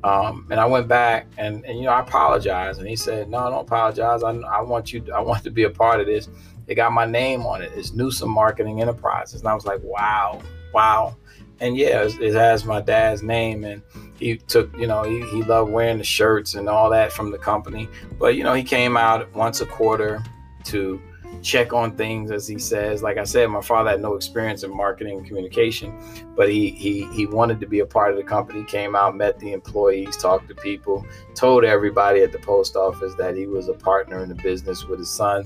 Um, 0.06 0.48
and 0.52 0.60
I 0.60 0.66
went 0.66 0.88
back 0.88 1.26
and, 1.38 1.66
and, 1.66 1.80
you 1.80 1.86
know, 1.86 1.92
I 1.92 2.02
apologized. 2.02 2.80
And 2.80 2.88
he 2.88 2.96
said, 2.96 3.28
no, 3.28 3.50
don't 3.50 3.62
apologize. 3.62 4.22
I, 4.22 4.30
I 4.30 4.62
want 4.62 4.94
you, 4.94 5.04
I 5.12 5.20
want 5.20 5.44
to 5.46 5.50
be 5.50 5.64
a 5.64 5.70
part 5.70 6.00
of 6.00 6.06
this. 6.06 6.30
It 6.68 6.76
got 6.76 6.92
my 6.92 7.06
name 7.06 7.42
on 7.48 7.64
it. 7.64 7.72
It's 7.76 7.92
Newsome 7.92 8.30
Marketing 8.30 8.82
Enterprises. 8.82 9.42
And 9.42 9.50
I 9.50 9.56
was 9.56 9.66
like, 9.66 9.82
wow, 9.82 10.42
wow. 10.76 11.16
And 11.60 11.76
yeah, 11.76 12.04
it, 12.04 12.22
it 12.22 12.34
has 12.36 12.66
my 12.66 12.82
dad's 12.82 13.24
name. 13.24 13.64
And 13.64 13.82
he 14.20 14.38
took, 14.38 14.78
you 14.78 14.86
know, 14.86 15.02
he, 15.02 15.22
he 15.30 15.42
loved 15.42 15.72
wearing 15.72 15.98
the 15.98 16.04
shirts 16.04 16.54
and 16.54 16.70
all 16.70 16.92
that 16.92 17.12
from 17.12 17.32
the 17.32 17.40
company. 17.40 17.90
But, 18.20 18.36
you 18.36 18.44
know, 18.44 18.54
he 18.54 18.64
came 18.64 18.98
out 18.98 19.34
once 19.34 19.62
a 19.62 19.66
quarter 19.66 20.24
to 20.66 21.02
check 21.42 21.74
on 21.74 21.96
things 21.96 22.32
as 22.32 22.48
he 22.48 22.58
says 22.58 23.04
like 23.04 23.18
i 23.18 23.24
said 23.24 23.48
my 23.50 23.62
father 23.62 23.92
had 23.92 24.02
no 24.02 24.16
experience 24.16 24.64
in 24.64 24.76
marketing 24.76 25.20
and 25.20 25.28
communication 25.28 25.94
but 26.36 26.50
he 26.50 26.72
he 26.72 27.06
he 27.14 27.26
wanted 27.28 27.60
to 27.60 27.68
be 27.68 27.80
a 27.80 27.86
part 27.86 28.12
of 28.12 28.18
the 28.18 28.24
company 28.24 28.64
came 28.66 28.96
out 28.96 29.16
met 29.16 29.38
the 29.40 29.54
employees 29.54 30.18
talked 30.18 30.48
to 30.48 30.56
people 30.56 31.06
told 31.36 31.64
everybody 31.64 32.22
at 32.22 32.32
the 32.32 32.40
post 32.40 32.76
office 32.76 33.14
that 33.16 33.36
he 33.36 33.46
was 33.46 33.68
a 33.68 33.74
partner 33.74 34.24
in 34.24 34.30
the 34.30 34.36
business 34.36 34.86
with 34.86 35.00
his 35.00 35.10
son 35.10 35.46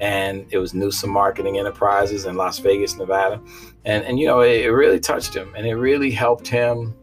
and 0.00 0.46
it 0.50 0.58
was 0.58 0.74
Newsome 0.74 1.10
Marketing 1.10 1.58
Enterprises 1.58 2.24
in 2.24 2.36
Las 2.36 2.58
Vegas, 2.58 2.96
Nevada. 2.96 3.40
And 3.84 4.04
and 4.04 4.18
you 4.18 4.26
know, 4.26 4.40
it, 4.40 4.64
it 4.64 4.70
really 4.70 5.00
touched 5.00 5.34
him 5.34 5.54
and 5.56 5.66
it 5.66 5.74
really 5.76 6.10
helped 6.10 6.48
him 6.48 6.94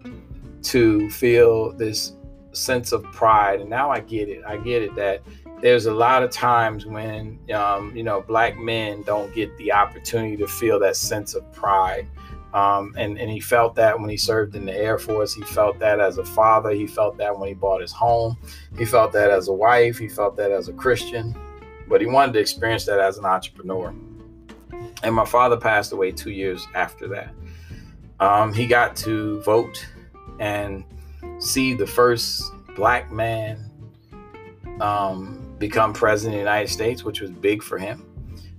to 0.63 1.09
feel 1.09 1.71
this 1.73 2.13
sense 2.53 2.91
of 2.91 3.03
pride. 3.05 3.61
And 3.61 3.69
now 3.69 3.89
I 3.89 4.01
get 4.01 4.29
it. 4.29 4.43
I 4.45 4.57
get 4.57 4.81
it 4.81 4.93
that 4.95 5.23
there's 5.61 5.85
a 5.85 5.93
lot 5.93 6.23
of 6.23 6.31
times 6.31 6.85
when 6.85 7.39
um, 7.53 7.95
you 7.95 8.03
know 8.03 8.21
black 8.21 8.57
men 8.57 9.03
don't 9.03 9.33
get 9.33 9.55
the 9.57 9.71
opportunity 9.71 10.37
to 10.37 10.47
feel 10.47 10.79
that 10.79 10.95
sense 10.95 11.35
of 11.35 11.51
pride 11.53 12.07
um, 12.53 12.93
and, 12.97 13.17
and 13.17 13.29
he 13.29 13.39
felt 13.39 13.75
that 13.75 13.97
when 13.99 14.09
he 14.09 14.17
served 14.17 14.55
in 14.55 14.65
the 14.65 14.75
Air 14.75 14.97
Force. 14.97 15.33
He 15.33 15.41
felt 15.41 15.79
that 15.79 15.99
as 15.99 16.17
a 16.17 16.25
father. 16.25 16.71
He 16.71 16.85
felt 16.85 17.17
that 17.17 17.37
when 17.37 17.47
he 17.47 17.53
bought 17.53 17.81
his 17.81 17.91
home. 17.91 18.37
He 18.77 18.85
felt 18.85 19.13
that 19.13 19.31
as 19.31 19.47
a 19.47 19.53
wife. 19.53 19.97
He 19.97 20.09
felt 20.09 20.35
that 20.37 20.51
as 20.51 20.67
a 20.67 20.73
Christian. 20.73 21.35
But 21.87 22.01
he 22.01 22.07
wanted 22.07 22.33
to 22.33 22.39
experience 22.39 22.85
that 22.85 22.99
as 22.99 23.17
an 23.17 23.25
entrepreneur. 23.25 23.93
And 25.03 25.15
my 25.15 25.25
father 25.25 25.57
passed 25.57 25.93
away 25.93 26.11
two 26.11 26.31
years 26.31 26.67
after 26.75 27.07
that. 27.09 27.33
Um, 28.19 28.53
he 28.53 28.67
got 28.67 28.95
to 28.97 29.41
vote 29.41 29.87
and 30.39 30.83
see 31.39 31.73
the 31.73 31.87
first 31.87 32.43
black 32.75 33.11
man 33.11 33.71
um, 34.79 35.40
become 35.61 35.93
president 35.93 36.35
of 36.35 36.39
the 36.39 36.51
United 36.51 36.67
States, 36.67 37.05
which 37.05 37.21
was 37.21 37.31
big 37.31 37.63
for 37.63 37.77
him. 37.77 38.05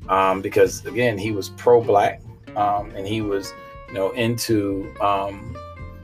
Um, 0.08 0.40
because 0.40 0.86
again, 0.86 1.18
he 1.18 1.32
was 1.32 1.50
pro 1.50 1.82
black 1.82 2.22
um, 2.56 2.90
and 2.96 3.06
he 3.06 3.20
was 3.20 3.52
you 3.92 3.98
know, 3.98 4.10
into 4.12 4.90
um, 5.02 5.54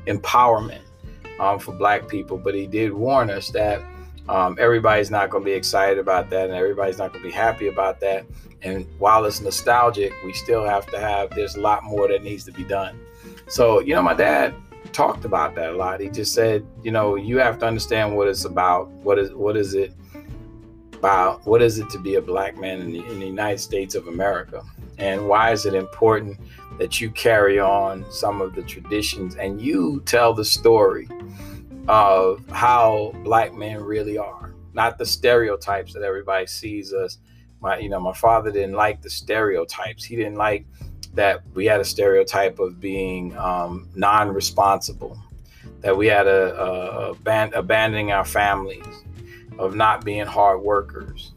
empowerment 0.07 0.83
um, 1.41 1.59
for 1.59 1.73
Black 1.73 2.07
people. 2.07 2.37
But 2.37 2.55
he 2.55 2.67
did 2.67 2.93
warn 2.93 3.31
us 3.31 3.49
that 3.51 3.83
um, 4.29 4.59
everybody's 4.61 5.11
not 5.11 5.31
going 5.31 5.43
to 5.43 5.51
be 5.51 5.57
excited 5.57 5.99
about 5.99 6.29
that, 6.31 6.47
and 6.47 6.55
everybody's 6.55 6.99
not 6.99 7.13
going 7.13 7.23
to 7.23 7.29
be 7.29 7.35
happy 7.35 7.69
about 7.69 7.99
that. 8.01 8.27
And 8.61 8.87
while 8.99 9.25
it's 9.25 9.41
nostalgic, 9.41 10.13
we 10.23 10.35
still 10.35 10.65
have 10.67 10.87
to 10.89 10.99
have. 11.01 11.31
There's 11.31 11.55
a 11.55 11.61
lot 11.61 11.83
more 11.83 12.09
that 12.09 12.23
needs 12.23 12.45
to 12.45 12.53
be 12.53 12.65
done. 12.65 13.01
So, 13.47 13.81
you 13.81 13.95
know, 13.95 14.03
my 14.03 14.15
dad 14.15 14.55
talked 14.93 15.25
about 15.25 15.55
that 15.55 15.71
a 15.71 15.77
lot. 15.77 16.01
He 16.01 16.11
just 16.11 16.35
said, 16.35 16.67
you 16.83 16.91
know, 16.91 17.15
you 17.15 17.39
have 17.39 17.59
to 17.61 17.67
understand 17.67 18.15
what 18.15 18.29
it's 18.29 18.45
about. 18.45 18.89
What 19.03 19.19
is 19.19 19.33
what 19.33 19.57
is 19.57 19.73
it 19.73 19.95
about? 20.99 21.47
What 21.47 21.63
is 21.63 21.79
it 21.79 21.89
to 21.91 21.99
be 21.99 22.17
a 22.17 22.23
black 22.23 22.59
man 22.59 22.81
in 22.81 22.93
the, 22.93 23.05
in 23.07 23.21
the 23.21 23.27
United 23.27 23.59
States 23.59 23.95
of 23.95 24.09
America? 24.09 24.63
And 24.99 25.29
why 25.29 25.53
is 25.53 25.65
it 25.65 25.75
important 25.75 26.39
that 26.79 27.01
you 27.01 27.11
carry 27.11 27.59
on 27.59 28.05
some 28.11 28.41
of 28.41 28.55
the 28.55 28.63
traditions 28.63 29.37
and 29.37 29.61
you 29.61 30.03
tell 30.07 30.33
the 30.33 30.45
story 30.45 31.09
of 31.89 32.43
how 32.51 33.13
black 33.25 33.55
men 33.55 33.83
really 33.83 34.19
are, 34.19 34.55
not 34.75 34.99
the 34.99 35.07
stereotypes 35.07 35.93
that 35.95 36.03
everybody 36.03 36.47
sees 36.47 36.93
us. 36.93 37.19
My, 37.61 37.79
you 37.79 37.89
know, 37.89 37.99
my 37.99 38.13
father 38.13 38.53
didn't 38.53 38.75
like 38.75 39.03
the 39.03 39.11
stereotypes. 39.11 40.05
He 40.05 40.15
didn't 40.15 40.37
like 40.37 40.67
that 41.15 41.43
we 41.55 41.65
had 41.65 41.81
a 41.81 41.85
stereotype 41.85 42.59
of 42.61 42.79
being 42.79 43.37
um, 43.37 43.89
non-responsible, 43.97 45.19
that 45.81 45.97
we 45.97 46.07
had 46.07 46.27
a, 46.27 46.55
a, 46.63 47.11
a 47.11 47.15
band, 47.17 47.55
abandoning 47.55 48.13
our 48.13 48.25
families, 48.25 48.85
of 49.59 49.75
not 49.75 50.05
being 50.05 50.27
hard 50.27 50.61
workers, 50.61 51.33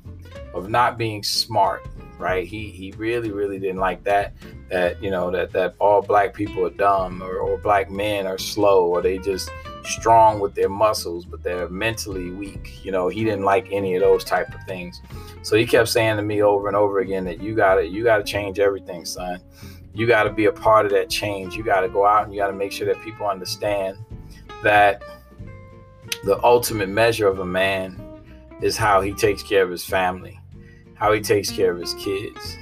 of 0.54 0.70
not 0.70 0.98
being 0.98 1.24
smart, 1.24 1.86
right? 2.18 2.46
He 2.48 2.70
he 2.70 2.94
really 2.98 3.32
really 3.32 3.60
didn't 3.60 3.80
like 3.80 4.04
that. 4.04 4.34
That 4.70 5.02
you 5.02 5.12
know 5.12 5.32
that 5.32 5.52
that 5.52 5.76
all 5.80 6.02
black 6.02 6.34
people 6.34 6.66
are 6.66 6.72
dumb 6.72 7.22
or, 7.22 7.38
or 7.38 7.58
black 7.58 7.90
men 7.90 8.28
are 8.28 8.38
slow 8.38 8.86
or 8.86 9.02
they 9.02 9.18
just 9.18 9.50
strong 9.84 10.40
with 10.40 10.54
their 10.54 10.70
muscles 10.70 11.26
but 11.26 11.42
they're 11.42 11.68
mentally 11.70 12.30
weak. 12.30 12.86
You 12.86 12.92
know 12.92 13.08
he 13.10 13.24
didn't 13.24 13.44
like 13.44 13.68
any 13.72 13.96
of 13.96 14.02
those 14.02 14.24
type 14.24 14.54
of 14.54 14.64
things. 14.68 15.02
So 15.42 15.58
he 15.58 15.66
kept 15.66 15.90
saying 15.90 16.18
to 16.18 16.22
me 16.22 16.44
over 16.44 16.68
and 16.68 16.78
over 16.78 17.00
again 17.00 17.26
that 17.26 17.42
you 17.42 17.56
gotta 17.56 17.86
you 17.86 18.04
gotta 18.04 18.24
change 18.24 18.60
everything, 18.60 19.06
son. 19.06 19.42
You 19.94 20.08
gotta 20.08 20.32
be 20.32 20.46
a 20.46 20.52
part 20.54 20.86
of 20.86 20.92
that 20.94 21.10
change. 21.10 21.56
You 21.56 21.64
gotta 21.64 21.90
go 21.90 22.06
out 22.06 22.24
and 22.24 22.34
you 22.34 22.40
gotta 22.40 22.54
make 22.54 22.72
sure 22.72 22.86
that 22.88 23.02
people 23.02 23.28
understand 23.28 23.98
that 24.64 25.04
the 26.24 26.42
ultimate 26.44 26.90
measure 26.90 27.28
of 27.28 27.40
a 27.40 27.46
man 27.46 28.00
is 28.62 28.78
how 28.78 29.02
he 29.02 29.14
takes 29.14 29.44
care 29.44 29.64
of 29.64 29.72
his 29.72 29.86
family 29.86 30.42
how 31.02 31.12
he 31.12 31.20
takes 31.20 31.50
care 31.50 31.72
of 31.72 31.80
his 31.80 31.96
kids, 31.96 32.60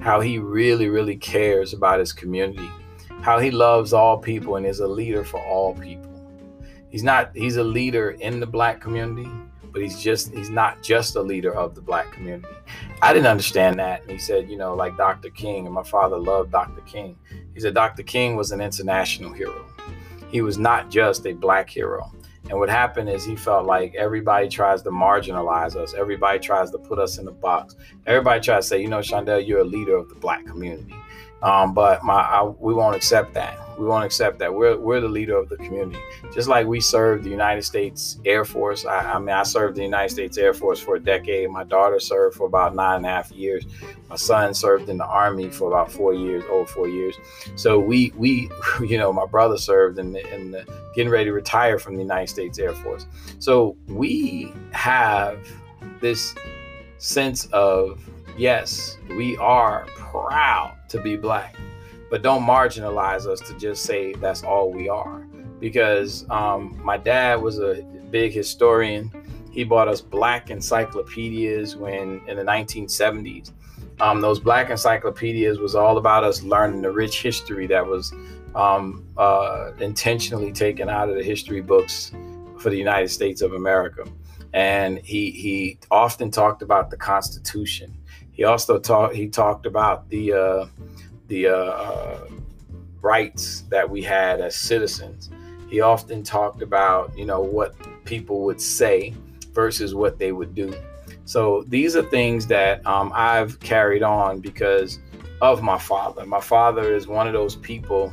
how 0.00 0.20
he 0.20 0.38
really, 0.38 0.88
really 0.88 1.16
cares 1.16 1.74
about 1.74 1.98
his 1.98 2.12
community, 2.12 2.70
how 3.20 3.40
he 3.40 3.50
loves 3.50 3.92
all 3.92 4.16
people 4.16 4.54
and 4.54 4.64
is 4.64 4.78
a 4.78 4.86
leader 4.86 5.24
for 5.24 5.44
all 5.44 5.74
people. 5.74 6.08
He's 6.88 7.02
not, 7.02 7.32
he's 7.34 7.56
a 7.56 7.64
leader 7.64 8.12
in 8.12 8.38
the 8.38 8.46
black 8.46 8.80
community, 8.80 9.28
but 9.72 9.82
he's 9.82 10.00
just, 10.00 10.32
he's 10.32 10.50
not 10.50 10.84
just 10.84 11.16
a 11.16 11.20
leader 11.20 11.52
of 11.52 11.74
the 11.74 11.80
black 11.80 12.12
community. 12.12 12.54
I 13.02 13.12
didn't 13.12 13.26
understand 13.26 13.80
that. 13.80 14.02
And 14.02 14.12
he 14.12 14.18
said, 14.18 14.48
you 14.48 14.56
know, 14.56 14.72
like 14.76 14.96
Dr. 14.96 15.30
King, 15.30 15.66
and 15.66 15.74
my 15.74 15.82
father 15.82 16.16
loved 16.16 16.52
Dr. 16.52 16.82
King. 16.82 17.16
He 17.54 17.58
said 17.58 17.74
Dr. 17.74 18.04
King 18.04 18.36
was 18.36 18.52
an 18.52 18.60
international 18.60 19.32
hero. 19.32 19.66
He 20.30 20.42
was 20.42 20.58
not 20.58 20.90
just 20.90 21.26
a 21.26 21.32
black 21.32 21.68
hero. 21.68 22.12
And 22.48 22.58
what 22.58 22.68
happened 22.68 23.08
is 23.08 23.24
he 23.24 23.36
felt 23.36 23.66
like 23.66 23.94
everybody 23.94 24.48
tries 24.48 24.82
to 24.82 24.90
marginalize 24.90 25.76
us. 25.76 25.94
Everybody 25.94 26.38
tries 26.38 26.70
to 26.70 26.78
put 26.78 26.98
us 26.98 27.18
in 27.18 27.28
a 27.28 27.32
box. 27.32 27.76
Everybody 28.06 28.40
tries 28.40 28.64
to 28.64 28.68
say, 28.68 28.80
you 28.80 28.88
know, 28.88 28.98
Shondell, 28.98 29.46
you're 29.46 29.60
a 29.60 29.64
leader 29.64 29.96
of 29.96 30.08
the 30.08 30.14
black 30.14 30.46
community. 30.46 30.94
Um, 31.42 31.74
but 31.74 32.02
my, 32.02 32.20
I, 32.20 32.42
we 32.42 32.74
won't 32.74 32.96
accept 32.96 33.34
that. 33.34 33.58
We 33.80 33.86
won't 33.86 34.04
accept 34.04 34.38
that. 34.40 34.52
We're, 34.52 34.76
we're 34.76 35.00
the 35.00 35.08
leader 35.08 35.36
of 35.36 35.48
the 35.48 35.56
community. 35.56 35.98
Just 36.34 36.48
like 36.48 36.66
we 36.66 36.80
served 36.80 37.24
the 37.24 37.30
United 37.30 37.62
States 37.62 38.18
Air 38.26 38.44
Force. 38.44 38.84
I, 38.84 39.14
I 39.14 39.18
mean, 39.18 39.30
I 39.30 39.42
served 39.42 39.76
the 39.76 39.82
United 39.82 40.10
States 40.10 40.36
Air 40.36 40.52
Force 40.52 40.78
for 40.78 40.96
a 40.96 41.00
decade. 41.00 41.48
My 41.48 41.64
daughter 41.64 41.98
served 41.98 42.36
for 42.36 42.46
about 42.46 42.74
nine 42.74 42.96
and 42.96 43.06
a 43.06 43.08
half 43.08 43.32
years. 43.32 43.64
My 44.10 44.16
son 44.16 44.52
served 44.52 44.90
in 44.90 44.98
the 44.98 45.06
Army 45.06 45.48
for 45.48 45.68
about 45.68 45.90
four 45.90 46.12
years, 46.12 46.44
over 46.50 46.66
four 46.66 46.88
years. 46.88 47.16
So 47.56 47.78
we, 47.78 48.12
we, 48.16 48.50
you 48.86 48.98
know, 48.98 49.12
my 49.12 49.26
brother 49.26 49.56
served 49.56 49.98
in 49.98 50.12
the, 50.12 50.34
in 50.34 50.50
the 50.50 50.66
getting 50.94 51.10
ready 51.10 51.24
to 51.26 51.32
retire 51.32 51.78
from 51.78 51.94
the 51.94 52.02
United 52.02 52.28
States 52.28 52.58
Air 52.58 52.74
Force. 52.74 53.06
So 53.38 53.76
we 53.86 54.52
have 54.72 55.38
this 56.00 56.34
sense 56.98 57.46
of 57.46 57.98
yes, 58.36 58.98
we 59.16 59.36
are 59.38 59.86
proud 59.96 60.76
to 60.88 61.00
be 61.00 61.16
black, 61.16 61.56
but 62.10 62.22
don't 62.22 62.42
marginalize 62.42 63.26
us 63.26 63.40
to 63.40 63.56
just 63.58 63.84
say 63.84 64.12
that's 64.14 64.42
all 64.42 64.72
we 64.72 64.88
are. 64.88 65.20
Because 65.58 66.28
um, 66.30 66.80
my 66.82 66.96
dad 66.96 67.40
was 67.40 67.58
a 67.58 67.82
big 68.10 68.32
historian. 68.32 69.10
He 69.50 69.64
bought 69.64 69.88
us 69.88 70.00
black 70.00 70.50
encyclopedias 70.50 71.76
when 71.76 72.20
in 72.26 72.36
the 72.36 72.44
1970s. 72.44 73.52
Um, 74.00 74.20
those 74.20 74.40
black 74.40 74.70
encyclopedias 74.70 75.58
was 75.58 75.74
all 75.74 75.98
about 75.98 76.24
us 76.24 76.42
learning 76.42 76.82
the 76.82 76.90
rich 76.90 77.22
history 77.22 77.66
that 77.66 77.86
was 77.86 78.12
um, 78.54 79.06
uh, 79.16 79.72
intentionally 79.78 80.52
taken 80.52 80.88
out 80.88 81.10
of 81.10 81.16
the 81.16 81.22
history 81.22 81.60
books 81.60 82.12
for 82.58 82.70
the 82.70 82.78
United 82.78 83.08
States 83.08 83.42
of 83.42 83.52
America. 83.52 84.04
And 84.52 84.98
he 85.04 85.30
he 85.30 85.78
often 85.90 86.30
talked 86.30 86.62
about 86.62 86.90
the 86.90 86.96
Constitution 86.96 87.96
he 88.40 88.44
also 88.44 88.78
talked. 88.78 89.14
He 89.14 89.28
talked 89.28 89.66
about 89.66 90.08
the 90.08 90.32
uh, 90.32 90.66
the 91.30 91.46
uh, 91.46 92.18
rights 93.00 93.62
that 93.70 93.88
we 93.88 94.02
had 94.02 94.40
as 94.40 94.54
citizens. 94.54 95.30
He 95.68 95.80
often 95.80 96.22
talked 96.22 96.60
about 96.60 97.16
you 97.16 97.24
know 97.24 97.40
what 97.40 97.74
people 98.04 98.42
would 98.42 98.60
say 98.60 99.14
versus 99.52 99.94
what 99.94 100.18
they 100.18 100.32
would 100.32 100.54
do. 100.54 100.74
So 101.24 101.64
these 101.68 101.94
are 101.96 102.02
things 102.02 102.46
that 102.48 102.84
um, 102.86 103.12
I've 103.14 103.58
carried 103.60 104.02
on 104.02 104.40
because 104.40 104.98
of 105.40 105.62
my 105.62 105.78
father. 105.78 106.26
My 106.26 106.40
father 106.40 106.94
is 106.94 107.06
one 107.06 107.26
of 107.26 107.32
those 107.32 107.56
people 107.56 108.12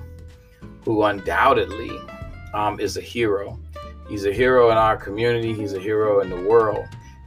who 0.85 1.03
undoubtedly 1.03 1.99
um, 2.53 2.79
is 2.79 2.95
a 2.95 3.01
hero. 3.01 3.59
He's 4.07 4.25
a 4.25 4.31
hero 4.31 4.69
in 4.69 4.77
our 4.77 4.95
community. 4.95 5.51
He's 5.51 5.73
a 5.73 5.79
hero 5.79 6.21
in 6.21 6.29
the 6.29 6.41
world. 6.47 6.85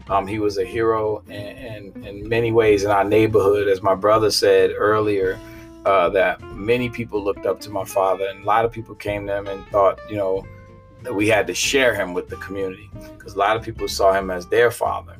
Um, 0.09 0.27
he 0.27 0.39
was 0.39 0.59
a 0.59 0.65
hero 0.65 1.23
in, 1.27 1.33
in, 1.33 2.05
in, 2.05 2.29
many 2.29 2.53
ways 2.53 2.85
in 2.85 2.91
our 2.91 3.05
neighborhood, 3.05 3.69
as 3.69 3.83
my 3.83 3.95
brother 3.95 4.31
said 4.31 4.73
earlier, 4.77 5.39
uh, 5.87 6.09
that 6.11 6.41
many 6.55 6.89
people 6.89 7.23
looked 7.23 7.47
up 7.47 7.61
to 7.61 7.71
my 7.71 7.85
father, 7.85 8.27
and 8.27 8.43
a 8.43 8.47
lot 8.47 8.65
of 8.65 8.73
people 8.73 8.95
came 8.95 9.27
to 9.27 9.37
him 9.37 9.47
and 9.47 9.67
thought, 9.69 9.99
you 10.09 10.17
know, 10.17 10.47
that 11.03 11.15
we 11.15 11.29
had 11.29 11.47
to 11.47 11.55
share 11.55 11.95
him 11.95 12.13
with 12.13 12.29
the 12.29 12.37
community 12.37 12.91
because 13.17 13.35
a 13.35 13.39
lot 13.39 13.57
of 13.57 13.63
people 13.63 13.89
saw 13.89 14.13
him 14.13 14.31
as 14.31 14.47
their 14.47 14.71
father. 14.71 15.17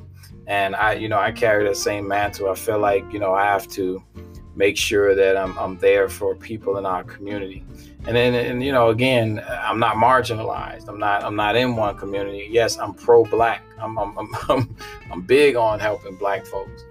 And 0.47 0.75
I, 0.75 0.93
you 0.93 1.07
know, 1.07 1.19
I 1.19 1.31
carry 1.31 1.65
that 1.65 1.77
same 1.77 2.07
mantle. 2.07 2.49
I 2.49 2.55
feel 2.55 2.79
like, 2.79 3.11
you 3.11 3.19
know, 3.19 3.33
I 3.33 3.45
have 3.45 3.67
to 3.69 4.03
make 4.55 4.77
sure 4.77 5.15
that 5.15 5.37
I'm, 5.37 5.57
I'm 5.57 5.77
there 5.77 6.09
for 6.09 6.35
people 6.35 6.77
in 6.77 6.85
our 6.85 7.03
community. 7.03 7.63
And 8.05 8.15
then 8.15 8.33
and 8.33 8.63
you 8.63 8.71
know 8.71 8.89
again 8.89 9.43
i'm 9.47 9.79
not 9.79 9.95
marginalized. 9.95 10.87
I'm 10.89 10.97
not 10.97 11.23
i'm 11.23 11.35
not 11.35 11.55
in 11.55 11.75
one 11.75 11.95
community. 11.97 12.47
Yes 12.49 12.79
i'm 12.79 12.93
pro-black. 12.93 13.61
I'm 13.79 13.97
i'm, 13.97 14.17
I'm, 14.49 14.75
I'm 15.11 15.21
big 15.21 15.55
on 15.55 15.79
helping 15.79 16.15
black 16.15 16.45
folks 16.45 16.83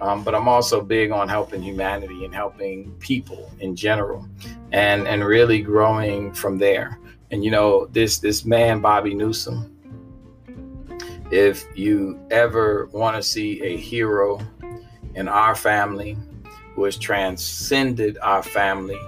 um, 0.00 0.22
but 0.22 0.34
i'm 0.34 0.48
also 0.48 0.80
big 0.80 1.10
on 1.10 1.28
helping 1.28 1.62
humanity 1.62 2.24
and 2.24 2.34
helping 2.34 2.92
people 2.98 3.50
in 3.60 3.74
general 3.74 4.28
and 4.72 5.06
and 5.06 5.24
really 5.24 5.60
growing 5.60 6.32
from 6.32 6.58
there 6.58 6.98
and 7.30 7.44
you 7.44 7.50
know 7.50 7.86
this 7.86 8.18
this 8.18 8.44
man 8.44 8.80
bobby 8.80 9.14
newsome 9.14 9.72
if 11.30 11.66
you 11.74 12.20
ever 12.30 12.88
want 12.92 13.16
to 13.16 13.22
see 13.22 13.60
a 13.62 13.76
hero 13.76 14.38
in 15.16 15.28
our 15.28 15.54
family, 15.56 16.16
who 16.74 16.84
has 16.84 16.96
transcended 16.96 18.18
our 18.22 18.42
family, 18.42 19.00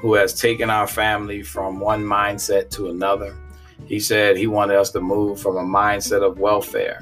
who 0.00 0.14
has 0.14 0.32
taken 0.32 0.70
our 0.70 0.86
family 0.86 1.42
from 1.42 1.80
one 1.80 2.02
mindset 2.02 2.70
to 2.70 2.88
another. 2.88 3.36
He 3.86 4.00
said 4.00 4.36
he 4.36 4.46
wanted 4.46 4.76
us 4.76 4.90
to 4.92 5.00
move 5.00 5.40
from 5.40 5.56
a 5.56 5.62
mindset 5.62 6.22
of 6.22 6.38
welfare 6.38 7.00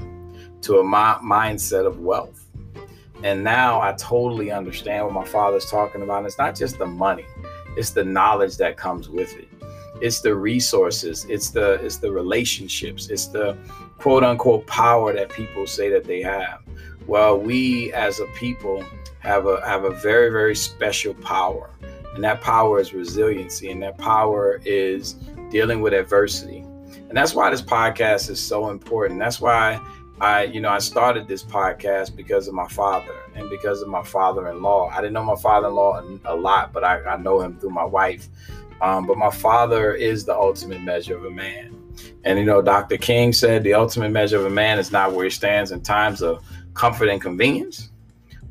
to 0.63 0.79
a 0.79 0.85
mi- 0.85 1.23
mindset 1.23 1.87
of 1.87 2.01
wealth. 2.01 2.46
And 3.27 3.43
now 3.43 3.81
I 3.81 3.93
totally 3.95 4.53
understand 4.53 5.05
what 5.05 5.13
my 5.13 5.25
father's 5.25 5.69
talking 5.69 6.01
about. 6.03 6.25
It's 6.27 6.39
not 6.39 6.55
just 6.55 6.79
the 6.79 6.87
money, 6.87 7.27
it's 7.77 7.91
the 7.91 8.05
knowledge 8.05 8.57
that 8.59 8.77
comes 8.77 9.09
with 9.09 9.37
it. 9.37 9.49
It's 10.01 10.21
the 10.21 10.33
resources, 10.37 11.27
it's 11.29 11.51
the 11.51 11.73
it's 11.85 11.97
the 11.97 12.13
relationships, 12.13 13.09
it's 13.09 13.27
the 13.27 13.59
quote 13.99 14.23
unquote 14.23 14.65
power 14.69 15.13
that 15.13 15.31
people 15.31 15.67
say 15.67 15.91
that 15.91 16.05
they 16.05 16.23
have. 16.23 16.63
Well, 17.09 17.37
we 17.37 17.93
as 17.95 18.21
a 18.21 18.27
people 18.37 18.85
have 19.19 19.49
a 19.49 19.61
have 19.67 19.83
a 19.83 19.91
very 19.91 20.31
very 20.31 20.55
special 20.55 21.13
power. 21.15 21.71
And 22.15 22.23
that 22.23 22.41
power 22.41 22.79
is 22.79 22.95
resiliency 22.95 23.73
and 23.73 23.83
that 23.83 23.99
power 23.99 24.61
is 24.65 25.15
dealing 25.51 25.81
with 25.81 25.95
adversity. 25.95 26.59
And 27.09 27.17
that's 27.17 27.35
why 27.35 27.51
this 27.51 27.61
podcast 27.61 28.31
is 28.31 28.39
so 28.41 28.71
important. 28.71 29.19
That's 29.19 29.41
why 29.41 29.81
I, 30.21 30.45
you 30.45 30.61
know, 30.61 30.71
I 30.71 30.79
started 30.79 31.29
this 31.29 31.43
podcast 31.43 32.17
because 32.17 32.49
of 32.49 32.55
my 32.55 32.69
father 32.69 33.15
and 33.35 33.51
because 33.51 33.83
of 33.83 33.89
my 33.89 34.03
father-in-law. 34.03 34.89
I 34.89 34.97
didn't 34.97 35.13
know 35.13 35.25
my 35.25 35.37
father-in-law 35.37 36.03
a 36.25 36.35
lot, 36.35 36.73
but 36.73 36.85
I, 36.85 37.03
I 37.03 37.17
know 37.19 37.41
him 37.41 37.59
through 37.59 37.71
my 37.71 37.85
wife. 37.85 38.29
Um, 38.81 39.07
but 39.07 39.19
my 39.19 39.31
father 39.31 39.93
is 39.93 40.25
the 40.25 40.35
ultimate 40.35 40.81
measure 40.81 41.17
of 41.17 41.25
a 41.25 41.31
man. 41.31 41.77
And 42.25 42.39
you 42.39 42.45
know, 42.45 42.63
Dr. 42.63 42.97
King 42.97 43.33
said 43.33 43.63
the 43.63 43.75
ultimate 43.75 44.11
measure 44.11 44.39
of 44.39 44.47
a 44.47 44.51
man 44.51 44.79
is 44.79 44.91
not 44.91 45.13
where 45.13 45.25
he 45.25 45.31
stands 45.31 45.71
in 45.71 45.83
times 45.83 46.23
of 46.23 46.43
comfort 46.75 47.09
and 47.09 47.21
convenience, 47.21 47.91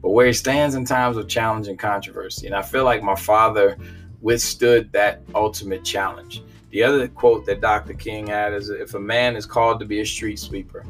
but 0.01 0.11
where 0.11 0.27
he 0.27 0.33
stands 0.33 0.75
in 0.75 0.85
times 0.85 1.17
of 1.17 1.27
challenge 1.27 1.67
and 1.67 1.77
controversy. 1.77 2.47
And 2.47 2.55
I 2.55 2.61
feel 2.61 2.83
like 2.83 3.03
my 3.03 3.15
father 3.15 3.77
withstood 4.21 4.91
that 4.93 5.21
ultimate 5.33 5.83
challenge. 5.83 6.43
The 6.75 6.83
other 6.83 7.07
quote 7.07 7.45
that 7.45 7.61
Dr. 7.61 7.93
King 7.93 8.27
had 8.27 8.51
is 8.51 8.69
if 8.69 8.95
a 8.95 8.99
man 8.99 9.37
is 9.37 9.45
called 9.45 9.79
to 9.79 9.85
be 9.85 10.01
a 10.01 10.05
street 10.05 10.37
sweeper, 10.37 10.85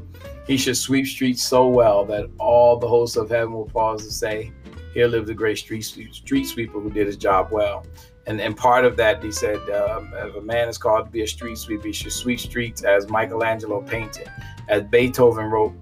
he 0.47 0.57
should 0.57 0.77
sweep 0.77 1.05
streets 1.05 1.43
so 1.43 1.67
well 1.67 2.03
that 2.05 2.27
all 2.39 2.77
the 2.77 2.87
hosts 2.87 3.17
of 3.17 3.29
heaven 3.29 3.53
will 3.53 3.67
pause 3.67 4.03
to 4.03 4.11
say, 4.11 4.51
Here 4.95 5.07
lived 5.07 5.29
a 5.29 5.35
great 5.35 5.59
street, 5.59 5.83
street 5.83 6.45
sweeper 6.45 6.79
who 6.79 6.89
did 6.89 7.05
his 7.05 7.17
job 7.17 7.49
well. 7.51 7.85
And, 8.25 8.41
and 8.41 8.57
part 8.57 8.83
of 8.83 8.97
that, 8.97 9.23
he 9.23 9.31
said, 9.31 9.57
um, 9.69 10.11
if 10.15 10.35
a 10.35 10.41
man 10.41 10.69
is 10.69 10.79
called 10.79 11.05
to 11.05 11.11
be 11.11 11.21
a 11.21 11.27
street 11.27 11.59
sweeper, 11.59 11.85
he 11.85 11.93
should 11.93 12.13
sweep 12.13 12.39
streets 12.39 12.83
as 12.83 13.07
Michelangelo 13.07 13.83
painted, 13.83 14.27
as 14.67 14.81
Beethoven 14.85 15.45
wrote 15.51 15.75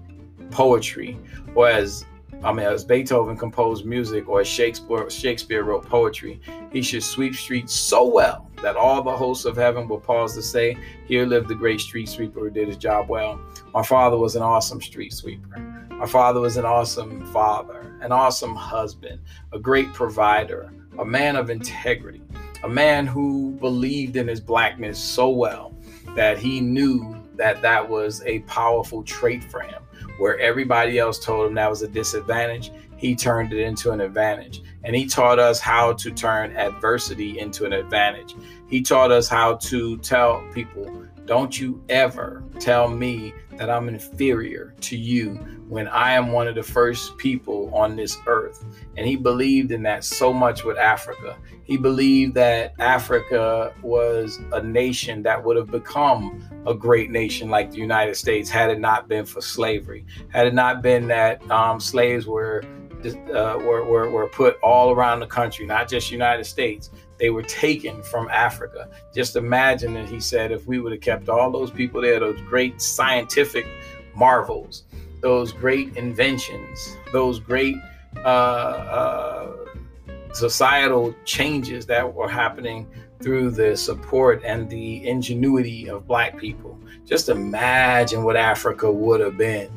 poetry, 0.50 1.18
or 1.54 1.70
as 1.70 2.04
I 2.44 2.52
mean, 2.52 2.66
as 2.66 2.84
Beethoven 2.84 3.38
composed 3.38 3.86
music 3.86 4.28
or 4.28 4.44
Shakespeare, 4.44 5.08
Shakespeare 5.08 5.64
wrote 5.64 5.86
poetry, 5.86 6.38
he 6.70 6.82
should 6.82 7.02
sweep 7.02 7.34
streets 7.34 7.72
so 7.72 8.06
well 8.06 8.50
that 8.62 8.76
all 8.76 9.02
the 9.02 9.16
hosts 9.16 9.46
of 9.46 9.56
heaven 9.56 9.88
will 9.88 9.98
pause 9.98 10.34
to 10.34 10.42
say, 10.42 10.76
Here 11.06 11.24
lived 11.24 11.48
the 11.48 11.54
great 11.54 11.80
street 11.80 12.06
sweeper 12.06 12.40
who 12.40 12.50
did 12.50 12.68
his 12.68 12.76
job 12.76 13.08
well. 13.08 13.40
My 13.72 13.82
father 13.82 14.18
was 14.18 14.36
an 14.36 14.42
awesome 14.42 14.82
street 14.82 15.14
sweeper. 15.14 15.58
My 15.88 16.04
father 16.04 16.40
was 16.40 16.58
an 16.58 16.66
awesome 16.66 17.24
father, 17.32 17.96
an 18.02 18.12
awesome 18.12 18.54
husband, 18.54 19.20
a 19.54 19.58
great 19.58 19.90
provider, 19.94 20.70
a 20.98 21.04
man 21.04 21.36
of 21.36 21.48
integrity, 21.48 22.20
a 22.62 22.68
man 22.68 23.06
who 23.06 23.52
believed 23.52 24.16
in 24.16 24.28
his 24.28 24.40
blackness 24.40 24.98
so 24.98 25.30
well 25.30 25.72
that 26.14 26.36
he 26.36 26.60
knew 26.60 27.16
that 27.36 27.62
that 27.62 27.88
was 27.88 28.22
a 28.26 28.40
powerful 28.40 29.02
trait 29.02 29.42
for 29.42 29.60
him 29.60 29.83
where 30.18 30.38
everybody 30.38 30.98
else 30.98 31.18
told 31.18 31.46
him 31.46 31.54
that 31.54 31.70
was 31.70 31.82
a 31.82 31.88
disadvantage, 31.88 32.70
he 32.96 33.14
turned 33.14 33.52
it 33.52 33.60
into 33.60 33.90
an 33.90 34.00
advantage. 34.00 34.62
And 34.82 34.94
he 34.94 35.06
taught 35.06 35.38
us 35.38 35.60
how 35.60 35.92
to 35.94 36.10
turn 36.10 36.56
adversity 36.56 37.38
into 37.38 37.64
an 37.64 37.72
advantage. 37.72 38.34
He 38.68 38.82
taught 38.82 39.10
us 39.10 39.28
how 39.28 39.56
to 39.56 39.98
tell 39.98 40.42
people, 40.52 41.03
don't 41.26 41.58
you 41.58 41.82
ever 41.88 42.44
tell 42.58 42.88
me 42.88 43.32
that 43.56 43.70
I'm 43.70 43.88
inferior 43.88 44.74
to 44.80 44.96
you 44.96 45.34
when 45.68 45.88
I 45.88 46.12
am 46.12 46.32
one 46.32 46.48
of 46.48 46.54
the 46.54 46.62
first 46.62 47.16
people 47.16 47.74
on 47.74 47.96
this 47.96 48.18
earth. 48.26 48.64
And 48.96 49.06
he 49.06 49.16
believed 49.16 49.72
in 49.72 49.82
that 49.84 50.04
so 50.04 50.32
much 50.32 50.64
with 50.64 50.76
Africa. 50.76 51.36
He 51.64 51.76
believed 51.76 52.34
that 52.34 52.74
Africa 52.78 53.72
was 53.82 54.40
a 54.52 54.62
nation 54.62 55.22
that 55.22 55.42
would 55.42 55.56
have 55.56 55.70
become 55.70 56.44
a 56.66 56.74
great 56.74 57.10
nation 57.10 57.48
like 57.48 57.70
the 57.70 57.78
United 57.78 58.16
States 58.16 58.50
had 58.50 58.70
it 58.70 58.78
not 58.78 59.08
been 59.08 59.24
for 59.24 59.40
slavery, 59.40 60.04
had 60.28 60.46
it 60.46 60.54
not 60.54 60.82
been 60.82 61.06
that 61.08 61.48
um, 61.50 61.80
slaves 61.80 62.26
were, 62.26 62.62
uh, 63.04 63.58
were, 63.60 63.84
were, 63.84 64.10
were 64.10 64.28
put 64.28 64.58
all 64.62 64.90
around 64.90 65.20
the 65.20 65.26
country, 65.26 65.64
not 65.64 65.88
just 65.88 66.10
United 66.10 66.44
States. 66.44 66.90
They 67.24 67.30
were 67.30 67.42
taken 67.42 68.02
from 68.02 68.28
Africa. 68.28 68.86
Just 69.14 69.34
imagine 69.34 69.94
that 69.94 70.10
he 70.10 70.20
said, 70.20 70.52
if 70.52 70.66
we 70.66 70.78
would 70.78 70.92
have 70.92 71.00
kept 71.00 71.30
all 71.30 71.50
those 71.50 71.70
people 71.70 72.02
there, 72.02 72.20
those 72.20 72.38
great 72.42 72.82
scientific 72.82 73.66
marvels, 74.14 74.84
those 75.22 75.50
great 75.50 75.96
inventions, 75.96 76.98
those 77.14 77.40
great 77.40 77.76
uh, 78.18 78.28
uh, 78.28 79.52
societal 80.34 81.14
changes 81.24 81.86
that 81.86 82.12
were 82.12 82.28
happening 82.28 82.86
through 83.22 83.52
the 83.52 83.74
support 83.74 84.42
and 84.44 84.68
the 84.68 85.08
ingenuity 85.08 85.88
of 85.88 86.06
Black 86.06 86.36
people. 86.36 86.78
Just 87.06 87.30
imagine 87.30 88.22
what 88.22 88.36
Africa 88.36 88.92
would 88.92 89.22
have 89.22 89.38
been 89.38 89.70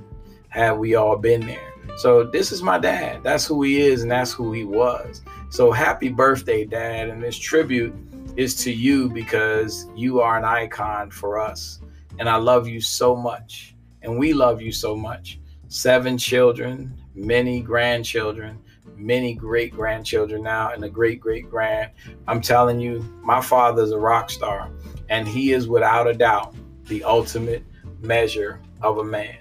had 0.50 0.74
we 0.74 0.96
all 0.96 1.16
been 1.16 1.48
there. 1.48 1.72
So, 1.98 2.24
this 2.24 2.52
is 2.52 2.62
my 2.62 2.78
dad. 2.78 3.24
That's 3.24 3.46
who 3.46 3.64
he 3.64 3.82
is, 3.82 4.04
and 4.04 4.12
that's 4.12 4.32
who 4.32 4.54
he 4.54 4.64
was. 4.64 5.22
So, 5.50 5.72
happy 5.72 6.10
birthday, 6.10 6.64
Dad. 6.64 7.10
And 7.10 7.24
this 7.24 7.38
tribute 7.38 7.94
is 8.36 8.56
to 8.64 8.72
you 8.72 9.10
because 9.10 9.88
you 9.96 10.22
are 10.22 10.38
an 10.38 10.46
icon 10.46 11.10
for 11.10 11.40
us. 11.40 11.80
And 12.20 12.30
I 12.30 12.36
love 12.36 12.68
you 12.68 12.82
so 12.82 13.16
much. 13.16 13.76
And 14.04 14.18
we 14.20 14.34
love 14.34 14.62
you 14.62 14.72
so 14.72 14.96
much. 14.96 15.40
Seven 15.70 16.18
children, 16.18 16.96
many 17.16 17.62
grandchildren, 17.62 18.60
many 18.96 19.34
great 19.34 19.74
grandchildren 19.74 20.44
now, 20.44 20.72
and 20.72 20.84
a 20.84 20.90
great 20.90 21.20
great 21.20 21.50
grand. 21.50 21.92
I'm 22.28 22.42
telling 22.42 22.80
you, 22.80 23.00
my 23.24 23.42
father's 23.42 23.92
a 23.92 23.98
rock 23.98 24.30
star, 24.30 24.72
and 25.10 25.28
he 25.28 25.52
is 25.52 25.68
without 25.68 26.08
a 26.08 26.14
doubt 26.14 26.56
the 26.86 27.04
ultimate 27.04 27.64
measure 28.02 28.62
of 28.82 29.00
a 29.00 29.04
man. 29.04 29.38